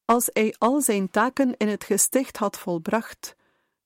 Als 0.06 0.30
hij 0.34 0.56
al 0.58 0.82
zijn 0.82 1.10
taken 1.10 1.58
in 1.58 1.68
het 1.68 1.84
gesticht 1.84 2.38
had 2.38 2.60
volbracht, 2.60 3.36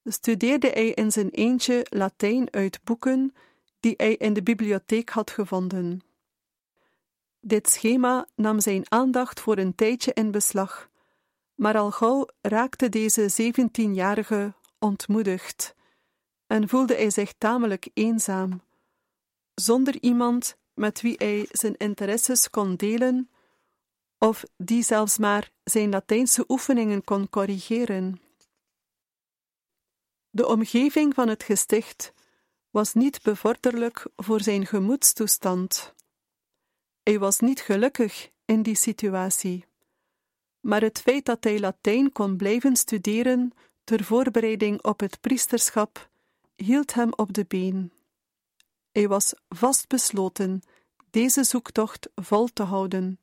studeerde 0.03 0.69
hij 0.69 0.89
in 0.89 1.11
zijn 1.11 1.29
eentje 1.29 1.85
Latijn 1.89 2.53
uit 2.53 2.79
boeken 2.83 3.33
die 3.87 3.95
hij 3.97 4.15
in 4.15 4.33
de 4.33 4.43
bibliotheek 4.43 5.09
had 5.09 5.31
gevonden. 5.31 6.01
Dit 7.39 7.69
schema 7.69 8.27
nam 8.35 8.59
zijn 8.59 8.91
aandacht 8.91 9.39
voor 9.39 9.57
een 9.57 9.75
tijdje 9.75 10.13
in 10.13 10.31
beslag, 10.31 10.89
maar 11.55 11.77
al 11.77 11.91
gauw 11.91 12.27
raakte 12.41 12.89
deze 12.89 13.29
zeventienjarige 13.29 14.53
ontmoedigd 14.79 15.75
en 16.47 16.69
voelde 16.69 16.95
hij 16.95 17.09
zich 17.09 17.33
tamelijk 17.37 17.89
eenzaam, 17.93 18.61
zonder 19.53 20.01
iemand 20.01 20.57
met 20.73 21.01
wie 21.01 21.15
hij 21.17 21.47
zijn 21.51 21.77
interesses 21.77 22.49
kon 22.49 22.75
delen 22.75 23.29
of 24.17 24.43
die 24.57 24.83
zelfs 24.83 25.17
maar 25.17 25.51
zijn 25.63 25.89
Latijnse 25.89 26.43
oefeningen 26.47 27.03
kon 27.03 27.29
corrigeren. 27.29 28.21
De 30.29 30.47
omgeving 30.47 31.13
van 31.13 31.27
het 31.27 31.43
gesticht 31.43 32.15
was 32.77 32.93
niet 32.93 33.21
bevorderlijk 33.21 34.07
voor 34.15 34.41
zijn 34.41 34.65
gemoedstoestand. 34.65 35.93
Hij 37.03 37.19
was 37.19 37.39
niet 37.39 37.59
gelukkig 37.59 38.29
in 38.45 38.61
die 38.61 38.75
situatie. 38.75 39.65
Maar 40.59 40.81
het 40.81 41.01
feit 41.01 41.25
dat 41.25 41.43
hij 41.43 41.59
Latijn 41.59 42.11
kon 42.11 42.37
blijven 42.37 42.75
studeren 42.75 43.51
ter 43.83 44.03
voorbereiding 44.03 44.83
op 44.83 44.99
het 44.99 45.21
priesterschap 45.21 46.09
hield 46.55 46.93
hem 46.93 47.13
op 47.13 47.33
de 47.33 47.45
been. 47.47 47.91
Hij 48.91 49.07
was 49.07 49.33
vastbesloten 49.49 50.61
deze 51.09 51.43
zoektocht 51.43 52.09
vol 52.15 52.47
te 52.47 52.63
houden. 52.63 53.19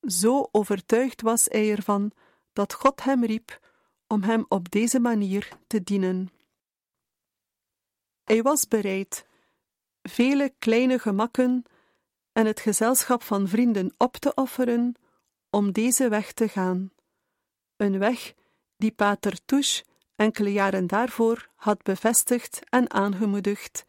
Zo 0.00 0.48
overtuigd 0.52 1.22
was 1.22 1.44
hij 1.48 1.70
ervan 1.70 2.12
dat 2.52 2.72
God 2.72 3.02
hem 3.02 3.24
riep 3.24 3.60
om 4.06 4.22
hem 4.22 4.44
op 4.48 4.70
deze 4.70 5.00
manier 5.00 5.48
te 5.66 5.82
dienen. 5.82 6.30
Hij 8.24 8.42
was 8.42 8.68
bereid 8.68 9.26
vele 10.02 10.54
kleine 10.58 10.98
gemakken 10.98 11.64
en 12.32 12.46
het 12.46 12.60
gezelschap 12.60 13.22
van 13.22 13.48
vrienden 13.48 13.94
op 13.96 14.16
te 14.16 14.34
offeren 14.34 14.94
om 15.50 15.72
deze 15.72 16.08
weg 16.08 16.32
te 16.32 16.48
gaan. 16.48 16.92
Een 17.76 17.98
weg 17.98 18.34
die 18.76 18.92
Pater 18.92 19.44
Touche 19.44 19.84
enkele 20.16 20.52
jaren 20.52 20.86
daarvoor 20.86 21.48
had 21.54 21.82
bevestigd 21.82 22.60
en 22.68 22.90
aangemoedigd 22.90 23.84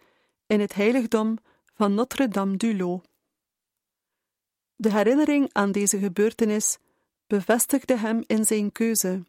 in 0.46 0.60
het 0.60 0.74
heiligdom 0.74 1.38
van 1.74 1.94
Notre-Dame-du-Lot. 1.94 3.08
De 4.76 4.92
herinnering 4.92 5.50
aan 5.52 5.72
deze 5.72 6.00
gebeurtenis 6.00 6.78
bevestigde 7.28 7.98
hem 7.98 8.24
in 8.28 8.46
zijn 8.46 8.72
keuze. 8.72 9.24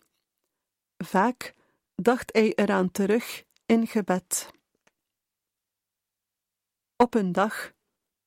Vaak 0.97 1.55
dacht 1.95 2.33
hij 2.33 2.53
eraan 2.55 2.91
terug 2.91 3.45
in 3.67 3.87
gebed. 3.87 4.51
Op 6.97 7.15
een 7.15 7.33
dag, 7.33 7.73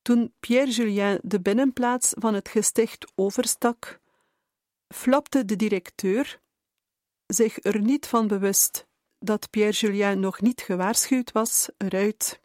toen 0.02 0.34
Pierre 0.40 0.70
Julien 0.70 1.20
de 1.22 1.40
binnenplaats 1.40 2.12
van 2.18 2.34
het 2.34 2.48
gesticht 2.48 3.12
overstak, 3.14 4.00
flapte 4.94 5.44
de 5.44 5.56
directeur, 5.56 6.40
zich 7.26 7.64
er 7.64 7.80
niet 7.80 8.06
van 8.06 8.26
bewust 8.26 8.86
dat 9.18 9.50
Pierre 9.50 9.72
Julien 9.72 10.20
nog 10.20 10.40
niet 10.40 10.60
gewaarschuwd 10.60 11.32
was, 11.32 11.68
eruit. 11.76 12.40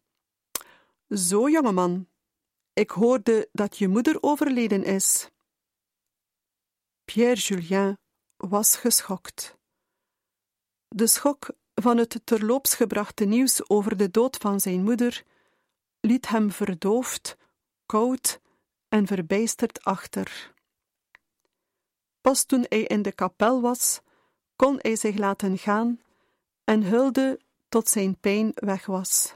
Zo, 1.09 1.49
jongeman, 1.49 2.07
ik 2.73 2.89
hoorde 2.89 3.49
dat 3.51 3.77
je 3.77 3.87
moeder 3.87 4.17
overleden 4.21 4.83
is. 4.83 5.29
Pierre 7.05 7.39
Julien 7.39 7.97
was 8.37 8.75
geschokt. 8.75 9.57
De 10.87 11.07
schok 11.07 11.49
van 11.73 11.97
het 11.97 12.21
terloops 12.23 12.75
gebrachte 12.75 13.25
nieuws 13.25 13.69
over 13.69 13.97
de 13.97 14.11
dood 14.11 14.37
van 14.37 14.59
zijn 14.59 14.83
moeder 14.83 15.23
liet 16.05 16.27
hem 16.27 16.51
verdoofd, 16.51 17.37
koud 17.85 18.41
en 18.89 19.07
verbijsterd 19.07 19.83
achter. 19.83 20.53
Pas 22.21 22.43
toen 22.45 22.65
hij 22.69 22.83
in 22.83 23.01
de 23.01 23.11
kapel 23.11 23.61
was, 23.61 24.01
kon 24.55 24.77
hij 24.81 24.95
zich 24.95 25.17
laten 25.17 25.57
gaan 25.57 26.01
en 26.63 26.83
hulde 26.83 27.39
tot 27.69 27.89
zijn 27.89 28.19
pijn 28.19 28.51
weg 28.53 28.85
was. 28.85 29.35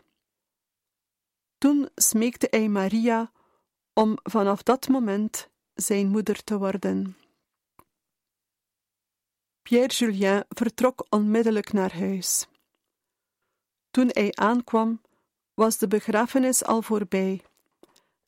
Toen 1.58 1.90
smeekte 1.96 2.48
hij 2.50 2.68
Maria 2.68 3.32
om 3.94 4.18
vanaf 4.24 4.64
dat 4.64 4.88
moment 4.88 5.50
zijn 5.74 6.08
moeder 6.08 6.44
te 6.44 6.58
worden. 6.58 7.18
Pierre 9.62 9.94
Julien 9.94 10.46
vertrok 10.50 11.06
onmiddellijk 11.10 11.74
naar 11.74 11.94
huis. 11.98 12.48
Toen 13.92 14.10
hij 14.12 14.32
aankwam, 14.34 15.02
was 15.58 15.78
de 15.78 15.88
begrafenis 15.88 16.64
al 16.64 16.82
voorbij 16.82 17.42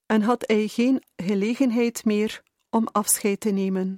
en 0.06 0.22
had 0.22 0.44
hij 0.48 0.68
geen 0.68 1.04
gelegenheid 1.16 2.06
meer 2.06 2.44
om 2.70 2.88
afscheid 2.92 3.40
te 3.40 3.50
nemen. 3.50 3.98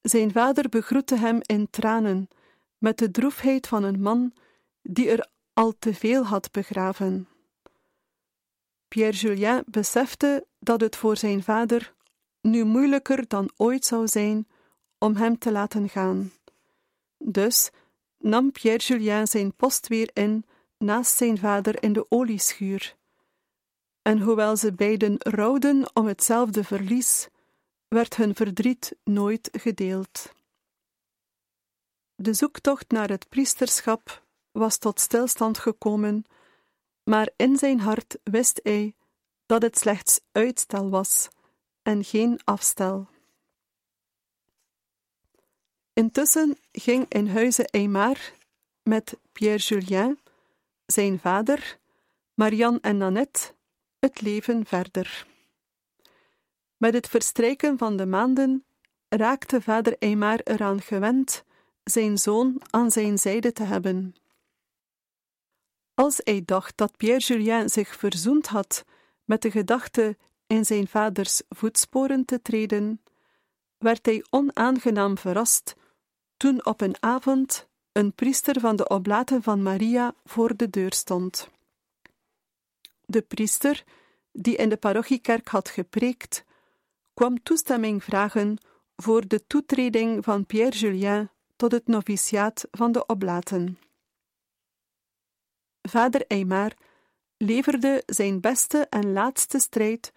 Zijn 0.00 0.32
vader 0.32 0.68
begroette 0.68 1.16
hem 1.16 1.38
in 1.42 1.70
tranen, 1.70 2.28
met 2.78 2.98
de 2.98 3.10
droefheid 3.10 3.66
van 3.66 3.82
een 3.82 4.00
man 4.00 4.32
die 4.82 5.10
er 5.10 5.28
al 5.52 5.74
te 5.78 5.94
veel 5.94 6.24
had 6.24 6.50
begraven. 6.50 7.28
Pierre 8.88 9.16
Julien 9.16 9.62
besefte 9.66 10.46
dat 10.58 10.80
het 10.80 10.96
voor 10.96 11.16
zijn 11.16 11.42
vader 11.42 11.94
nu 12.40 12.64
moeilijker 12.64 13.28
dan 13.28 13.50
ooit 13.56 13.84
zou 13.84 14.08
zijn 14.08 14.48
om 14.98 15.16
hem 15.16 15.38
te 15.38 15.52
laten 15.52 15.88
gaan. 15.88 16.32
Dus 17.18 17.70
nam 18.18 18.52
Pierre 18.52 18.84
Julien 18.84 19.26
zijn 19.26 19.54
post 19.54 19.88
weer 19.88 20.10
in 20.12 20.44
naast 20.80 21.16
zijn 21.16 21.38
vader 21.38 21.82
in 21.82 21.92
de 21.92 22.06
olieschuur. 22.08 22.96
En 24.02 24.20
hoewel 24.20 24.56
ze 24.56 24.72
beiden 24.72 25.14
rouwden 25.18 25.90
om 25.96 26.06
hetzelfde 26.06 26.64
verlies, 26.64 27.28
werd 27.88 28.16
hun 28.16 28.34
verdriet 28.34 28.96
nooit 29.04 29.48
gedeeld. 29.52 30.32
De 32.14 32.32
zoektocht 32.32 32.90
naar 32.90 33.08
het 33.08 33.28
priesterschap 33.28 34.24
was 34.50 34.78
tot 34.78 35.00
stilstand 35.00 35.58
gekomen, 35.58 36.24
maar 37.04 37.30
in 37.36 37.56
zijn 37.56 37.80
hart 37.80 38.18
wist 38.22 38.60
hij 38.62 38.94
dat 39.46 39.62
het 39.62 39.78
slechts 39.78 40.20
uitstel 40.32 40.90
was 40.90 41.28
en 41.82 42.04
geen 42.04 42.40
afstel. 42.44 43.08
Intussen 45.92 46.58
ging 46.72 47.06
in 47.08 47.28
huize 47.28 47.68
Aymar 47.70 48.18
met 48.82 49.18
Pierre 49.32 49.58
Julien 49.58 50.19
zijn 50.90 51.18
vader, 51.18 51.78
Marianne 52.34 52.78
en 52.80 52.96
Nanette, 52.96 53.54
het 53.98 54.20
leven 54.20 54.66
verder. 54.66 55.26
Met 56.76 56.94
het 56.94 57.08
verstrijken 57.08 57.78
van 57.78 57.96
de 57.96 58.06
maanden 58.06 58.64
raakte 59.08 59.60
vader 59.60 59.96
Eymar 59.98 60.40
eraan 60.44 60.80
gewend 60.80 61.44
zijn 61.84 62.18
zoon 62.18 62.62
aan 62.70 62.90
zijn 62.90 63.18
zijde 63.18 63.52
te 63.52 63.62
hebben. 63.62 64.14
Als 65.94 66.20
hij 66.24 66.42
dacht 66.44 66.76
dat 66.76 66.96
Pierre 66.96 67.24
Julien 67.26 67.68
zich 67.68 67.96
verzoend 67.96 68.46
had 68.46 68.84
met 69.24 69.42
de 69.42 69.50
gedachte 69.50 70.16
in 70.46 70.64
zijn 70.64 70.88
vaders 70.88 71.42
voetsporen 71.48 72.24
te 72.24 72.42
treden, 72.42 73.02
werd 73.78 74.06
hij 74.06 74.24
onaangenaam 74.30 75.18
verrast 75.18 75.74
toen 76.36 76.64
op 76.64 76.80
een 76.80 76.96
avond 77.00 77.68
een 77.92 78.14
priester 78.14 78.60
van 78.60 78.76
de 78.76 78.88
oblaten 78.88 79.42
van 79.42 79.62
Maria 79.62 80.14
voor 80.24 80.56
de 80.56 80.70
deur 80.70 80.92
stond. 80.92 81.50
De 83.06 83.22
priester, 83.22 83.84
die 84.32 84.56
in 84.56 84.68
de 84.68 84.76
parochiekerk 84.76 85.48
had 85.48 85.68
gepreekt, 85.68 86.44
kwam 87.14 87.42
toestemming 87.42 88.04
vragen 88.04 88.58
voor 88.96 89.28
de 89.28 89.46
toetreding 89.46 90.24
van 90.24 90.46
Pierre 90.46 90.78
Julien 90.78 91.30
tot 91.56 91.72
het 91.72 91.86
noviciaat 91.86 92.68
van 92.70 92.92
de 92.92 93.06
Oblaten. 93.06 93.78
Vader 95.82 96.26
Eymar 96.26 96.72
leverde 97.36 98.02
zijn 98.06 98.40
beste 98.40 98.86
en 98.90 99.12
laatste 99.12 99.58
strijd 99.58 100.12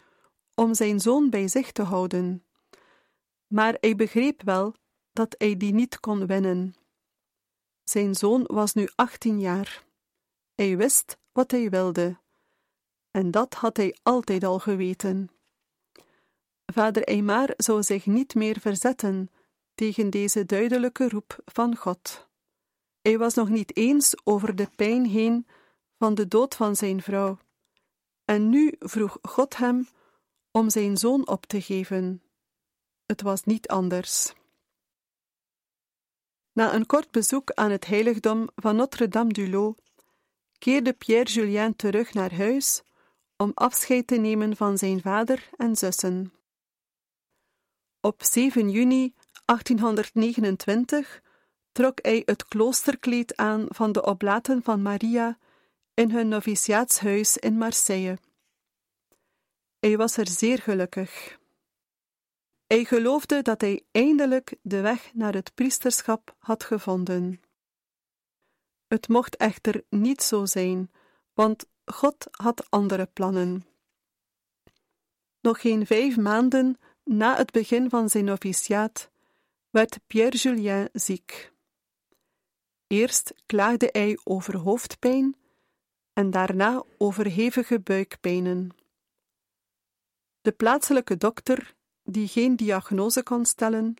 om 0.55 0.73
zijn 0.73 0.99
zoon 0.99 1.29
bij 1.29 1.47
zich 1.47 1.71
te 1.71 1.81
houden. 1.81 2.43
Maar 3.47 3.77
hij 3.79 3.95
begreep 3.95 4.41
wel 4.41 4.75
dat 5.13 5.35
hij 5.37 5.57
die 5.57 5.73
niet 5.73 5.99
kon 5.99 6.25
winnen. 6.25 6.75
Zijn 7.83 8.15
zoon 8.15 8.43
was 8.45 8.73
nu 8.73 8.89
achttien 8.95 9.39
jaar. 9.39 9.83
Hij 10.55 10.77
wist 10.77 11.17
wat 11.31 11.51
hij 11.51 11.69
wilde, 11.69 12.17
en 13.11 13.31
dat 13.31 13.53
had 13.53 13.77
hij 13.77 13.97
altijd 14.03 14.43
al 14.43 14.59
geweten. 14.59 15.29
Vader 16.65 17.03
Eymar 17.03 17.53
zou 17.57 17.83
zich 17.83 18.05
niet 18.05 18.35
meer 18.35 18.59
verzetten 18.59 19.29
tegen 19.75 20.09
deze 20.09 20.45
duidelijke 20.45 21.09
roep 21.09 21.37
van 21.45 21.75
God. 21.75 22.27
Hij 23.01 23.17
was 23.17 23.33
nog 23.33 23.49
niet 23.49 23.77
eens 23.77 24.15
over 24.23 24.55
de 24.55 24.69
pijn 24.75 25.05
heen 25.05 25.47
van 25.97 26.15
de 26.15 26.27
dood 26.27 26.55
van 26.55 26.75
zijn 26.75 27.01
vrouw, 27.01 27.37
en 28.25 28.49
nu 28.49 28.75
vroeg 28.79 29.17
God 29.21 29.57
hem 29.57 29.87
om 30.51 30.69
zijn 30.69 30.97
zoon 30.97 31.27
op 31.27 31.45
te 31.45 31.61
geven. 31.61 32.21
Het 33.05 33.21
was 33.21 33.43
niet 33.43 33.67
anders. 33.67 34.33
Na 36.53 36.73
een 36.73 36.85
kort 36.85 37.11
bezoek 37.11 37.51
aan 37.51 37.71
het 37.71 37.85
heiligdom 37.85 38.49
van 38.55 38.75
Notre-Dame-du-Lot 38.75 39.81
keerde 40.57 40.93
Pierre 40.93 41.31
Julien 41.31 41.75
terug 41.75 42.13
naar 42.13 42.35
huis 42.35 42.83
om 43.37 43.51
afscheid 43.53 44.07
te 44.07 44.15
nemen 44.15 44.55
van 44.55 44.77
zijn 44.77 45.01
vader 45.01 45.49
en 45.57 45.75
zussen. 45.75 46.33
Op 48.01 48.23
7 48.23 48.69
juni 48.69 49.13
1829 49.45 51.21
trok 51.71 51.99
hij 52.01 52.21
het 52.25 52.45
kloosterkleed 52.45 53.35
aan 53.37 53.65
van 53.67 53.91
de 53.91 54.05
oblaten 54.05 54.63
van 54.63 54.81
Maria 54.81 55.37
in 55.93 56.11
hun 56.11 56.27
noviciaatshuis 56.27 57.37
in 57.37 57.57
Marseille. 57.57 58.17
Hij 59.79 59.97
was 59.97 60.17
er 60.17 60.27
zeer 60.27 60.59
gelukkig. 60.59 61.41
Hij 62.73 62.85
geloofde 62.85 63.41
dat 63.41 63.61
hij 63.61 63.85
eindelijk 63.91 64.55
de 64.61 64.81
weg 64.81 65.13
naar 65.13 65.33
het 65.33 65.53
priesterschap 65.53 66.35
had 66.39 66.63
gevonden. 66.63 67.41
Het 68.87 69.07
mocht 69.07 69.35
echter 69.35 69.83
niet 69.89 70.23
zo 70.23 70.45
zijn, 70.45 70.91
want 71.33 71.65
God 71.85 72.27
had 72.31 72.71
andere 72.71 73.05
plannen. 73.05 73.65
Nog 75.41 75.61
geen 75.61 75.85
vijf 75.85 76.17
maanden 76.17 76.77
na 77.03 77.35
het 77.35 77.51
begin 77.51 77.89
van 77.89 78.09
zijn 78.09 78.25
noviciaat 78.25 79.11
werd 79.69 79.99
Pierre 80.07 80.37
Julien 80.37 80.89
ziek. 80.93 81.53
Eerst 82.87 83.33
klaagde 83.45 83.89
hij 83.91 84.19
over 84.23 84.57
hoofdpijn 84.57 85.35
en 86.13 86.31
daarna 86.31 86.83
over 86.97 87.25
hevige 87.25 87.79
buikpijnen. 87.79 88.69
De 90.41 90.51
plaatselijke 90.51 91.17
dokter, 91.17 91.75
die 92.03 92.27
geen 92.27 92.55
diagnose 92.55 93.23
kon 93.23 93.45
stellen, 93.45 93.93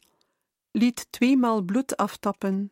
liet 0.72 1.08
tweemaal 1.10 1.62
bloed 1.62 1.98
aftappen 1.98 2.72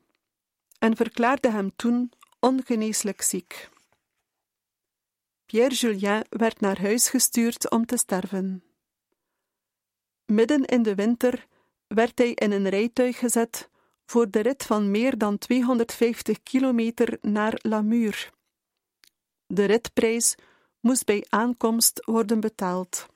en 0.79 0.95
verklaarde 0.95 1.51
hem 1.51 1.75
toen 1.75 2.11
ongeneeslijk 2.39 3.21
ziek. 3.21 3.69
Pierre 5.45 5.75
Julien 5.75 6.25
werd 6.29 6.59
naar 6.59 6.81
huis 6.81 7.09
gestuurd 7.09 7.69
om 7.69 7.85
te 7.85 7.97
sterven. 7.97 8.63
Midden 10.25 10.65
in 10.65 10.83
de 10.83 10.95
winter 10.95 11.47
werd 11.87 12.17
hij 12.17 12.31
in 12.31 12.51
een 12.51 12.69
rijtuig 12.69 13.17
gezet 13.17 13.69
voor 14.05 14.29
de 14.29 14.39
rit 14.39 14.63
van 14.63 14.91
meer 14.91 15.17
dan 15.17 15.37
250 15.37 16.43
kilometer 16.43 17.17
naar 17.21 17.59
Lamur. 17.61 18.29
De 19.47 19.65
ritprijs 19.65 20.35
moest 20.79 21.05
bij 21.05 21.25
aankomst 21.29 22.05
worden 22.05 22.39
betaald. 22.39 23.10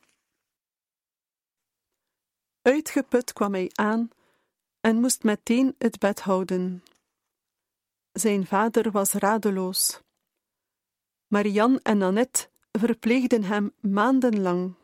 Uitgeput 2.65 3.33
kwam 3.33 3.53
hij 3.53 3.69
aan 3.73 4.09
en 4.81 4.99
moest 4.99 5.23
meteen 5.23 5.75
het 5.77 5.99
bed 5.99 6.19
houden. 6.21 6.83
Zijn 8.11 8.45
vader 8.45 8.91
was 8.91 9.13
radeloos. 9.13 9.99
Marianne 11.27 11.79
en 11.83 12.01
Annette 12.01 12.49
verpleegden 12.71 13.43
hem 13.43 13.73
maandenlang. 13.79 14.75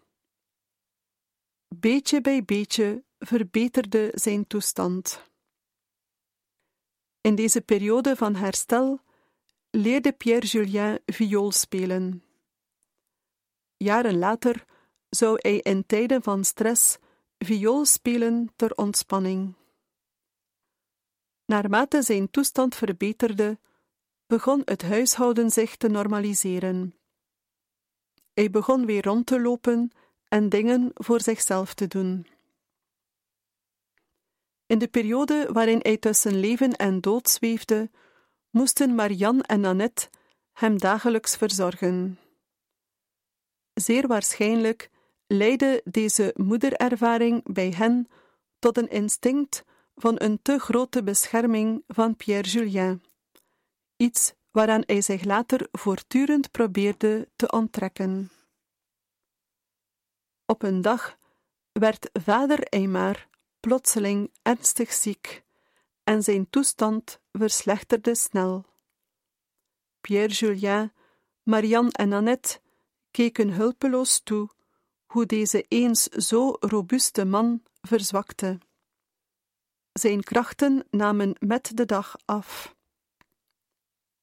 Beetje 1.68 2.22
bij 2.22 2.44
beetje 2.44 3.04
verbeterde 3.20 4.12
zijn 4.14 4.48
toestand. 4.48 5.22
In 7.22 7.36
deze 7.36 7.62
periode 7.62 8.16
van 8.16 8.36
herstel 8.36 9.00
leerde 9.70 10.12
Pierre 10.12 10.48
Julien 10.48 11.00
viool 11.06 11.52
spelen. 11.52 12.24
Jaren 13.78 14.18
later 14.18 14.66
zou 15.10 15.38
hij 15.42 15.58
in 15.58 15.86
tijden 15.86 16.24
van 16.24 16.44
stress 16.44 17.00
viool 17.44 17.86
spelen 17.86 18.52
ter 18.56 18.72
ontspanning. 18.76 19.54
Naarmate 21.46 22.02
zijn 22.02 22.30
toestand 22.30 22.76
verbeterde, 22.76 23.60
begon 24.28 24.62
het 24.66 24.82
huishouden 24.82 25.50
zich 25.50 25.76
te 25.76 25.88
normaliseren. 25.88 26.96
Hij 28.34 28.50
begon 28.50 28.86
weer 28.86 29.04
rond 29.04 29.26
te 29.26 29.42
lopen 29.42 29.92
en 30.28 30.50
dingen 30.50 30.92
voor 30.94 31.22
zichzelf 31.22 31.74
te 31.74 31.88
doen. 31.88 32.28
In 34.66 34.80
de 34.80 34.88
periode 34.88 35.50
waarin 35.52 35.80
hij 35.82 35.98
tussen 35.98 36.40
leven 36.40 36.76
en 36.76 37.02
dood 37.02 37.30
zweefde, 37.30 37.90
moesten 38.50 38.96
Marianne 38.96 39.44
en 39.44 39.66
Annette 39.66 40.10
hem 40.52 40.78
dagelijks 40.78 41.36
verzorgen. 41.36 42.20
Zeer 43.74 44.08
waarschijnlijk 44.08 44.91
leidde 45.32 45.82
deze 45.86 46.34
moederervaring 46.36 47.54
bij 47.54 47.70
hen 47.70 48.08
tot 48.60 48.78
een 48.78 48.90
instinct 48.90 49.64
van 49.96 50.16
een 50.18 50.42
te 50.42 50.60
grote 50.60 51.04
bescherming 51.04 51.84
van 51.88 52.16
Pierre 52.16 52.50
Julien, 52.50 53.04
iets 53.98 54.34
waaraan 54.52 54.84
hij 54.86 55.02
zich 55.02 55.24
later 55.24 55.68
voortdurend 55.72 56.52
probeerde 56.52 57.28
te 57.36 57.52
onttrekken. 57.52 58.32
Op 60.46 60.64
een 60.64 60.82
dag 60.82 61.18
werd 61.72 62.10
vader 62.14 62.64
Eymar 62.64 63.28
plotseling 63.60 64.32
ernstig 64.42 64.94
ziek 64.94 65.44
en 66.04 66.24
zijn 66.24 66.50
toestand 66.50 67.20
verslechterde 67.32 68.16
snel. 68.16 68.66
Pierre 70.02 70.34
Julien, 70.34 70.92
Marianne 71.44 71.92
en 71.92 72.14
Annette 72.14 72.60
keken 73.12 73.50
hulpeloos 73.50 74.20
toe 74.20 74.50
hoe 75.12 75.26
deze 75.26 75.66
eens 75.68 76.04
zo 76.04 76.56
robuuste 76.60 77.26
man 77.26 77.64
verzwakte. 77.82 78.58
Zijn 79.92 80.24
krachten 80.24 80.88
namen 80.90 81.36
met 81.40 81.72
de 81.78 81.86
dag 81.86 82.16
af. 82.26 82.76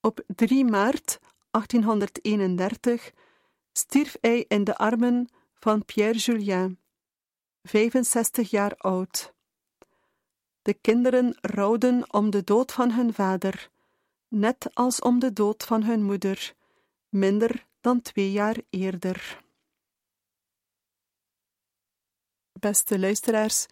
Op 0.00 0.20
3 0.26 0.64
maart 0.64 1.18
1831 1.50 3.12
stierf 3.72 4.16
hij 4.20 4.44
in 4.48 4.64
de 4.64 4.76
armen 4.76 5.28
van 5.54 5.84
Pierre 5.84 6.18
Julien, 6.18 6.78
65 7.62 8.50
jaar 8.50 8.76
oud. 8.76 9.32
De 10.62 10.74
kinderen 10.74 11.38
rouwden 11.40 12.12
om 12.12 12.30
de 12.30 12.44
dood 12.44 12.72
van 12.72 12.90
hun 12.90 13.14
vader, 13.14 13.70
net 14.28 14.74
als 14.74 15.00
om 15.00 15.18
de 15.18 15.32
dood 15.32 15.64
van 15.64 15.82
hun 15.82 16.02
moeder, 16.02 16.54
minder 17.08 17.66
dan 17.80 18.02
twee 18.02 18.32
jaar 18.32 18.56
eerder. 18.70 19.46
Beste 22.60 22.98
luisteraars, 22.98 23.66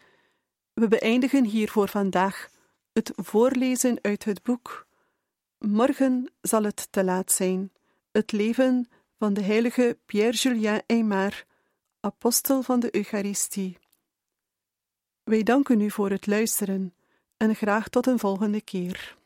we 0.72 0.88
beëindigen 0.88 1.44
hier 1.44 1.70
voor 1.70 1.88
vandaag 1.88 2.48
het 2.92 3.12
voorlezen 3.14 3.98
uit 4.02 4.24
het 4.24 4.42
boek. 4.42 4.86
Morgen 5.58 6.32
zal 6.40 6.62
het 6.62 6.88
te 6.90 7.04
laat 7.04 7.32
zijn. 7.32 7.72
Het 8.12 8.32
leven 8.32 8.88
van 9.18 9.34
de 9.34 9.42
heilige 9.42 9.98
Pierre-Julien 10.06 10.82
Aymar, 10.86 11.44
apostel 12.00 12.62
van 12.62 12.80
de 12.80 12.96
Eucharistie. 12.96 13.78
Wij 15.22 15.42
danken 15.42 15.80
u 15.80 15.90
voor 15.90 16.10
het 16.10 16.26
luisteren 16.26 16.94
en 17.36 17.54
graag 17.54 17.88
tot 17.88 18.06
een 18.06 18.18
volgende 18.18 18.60
keer. 18.60 19.16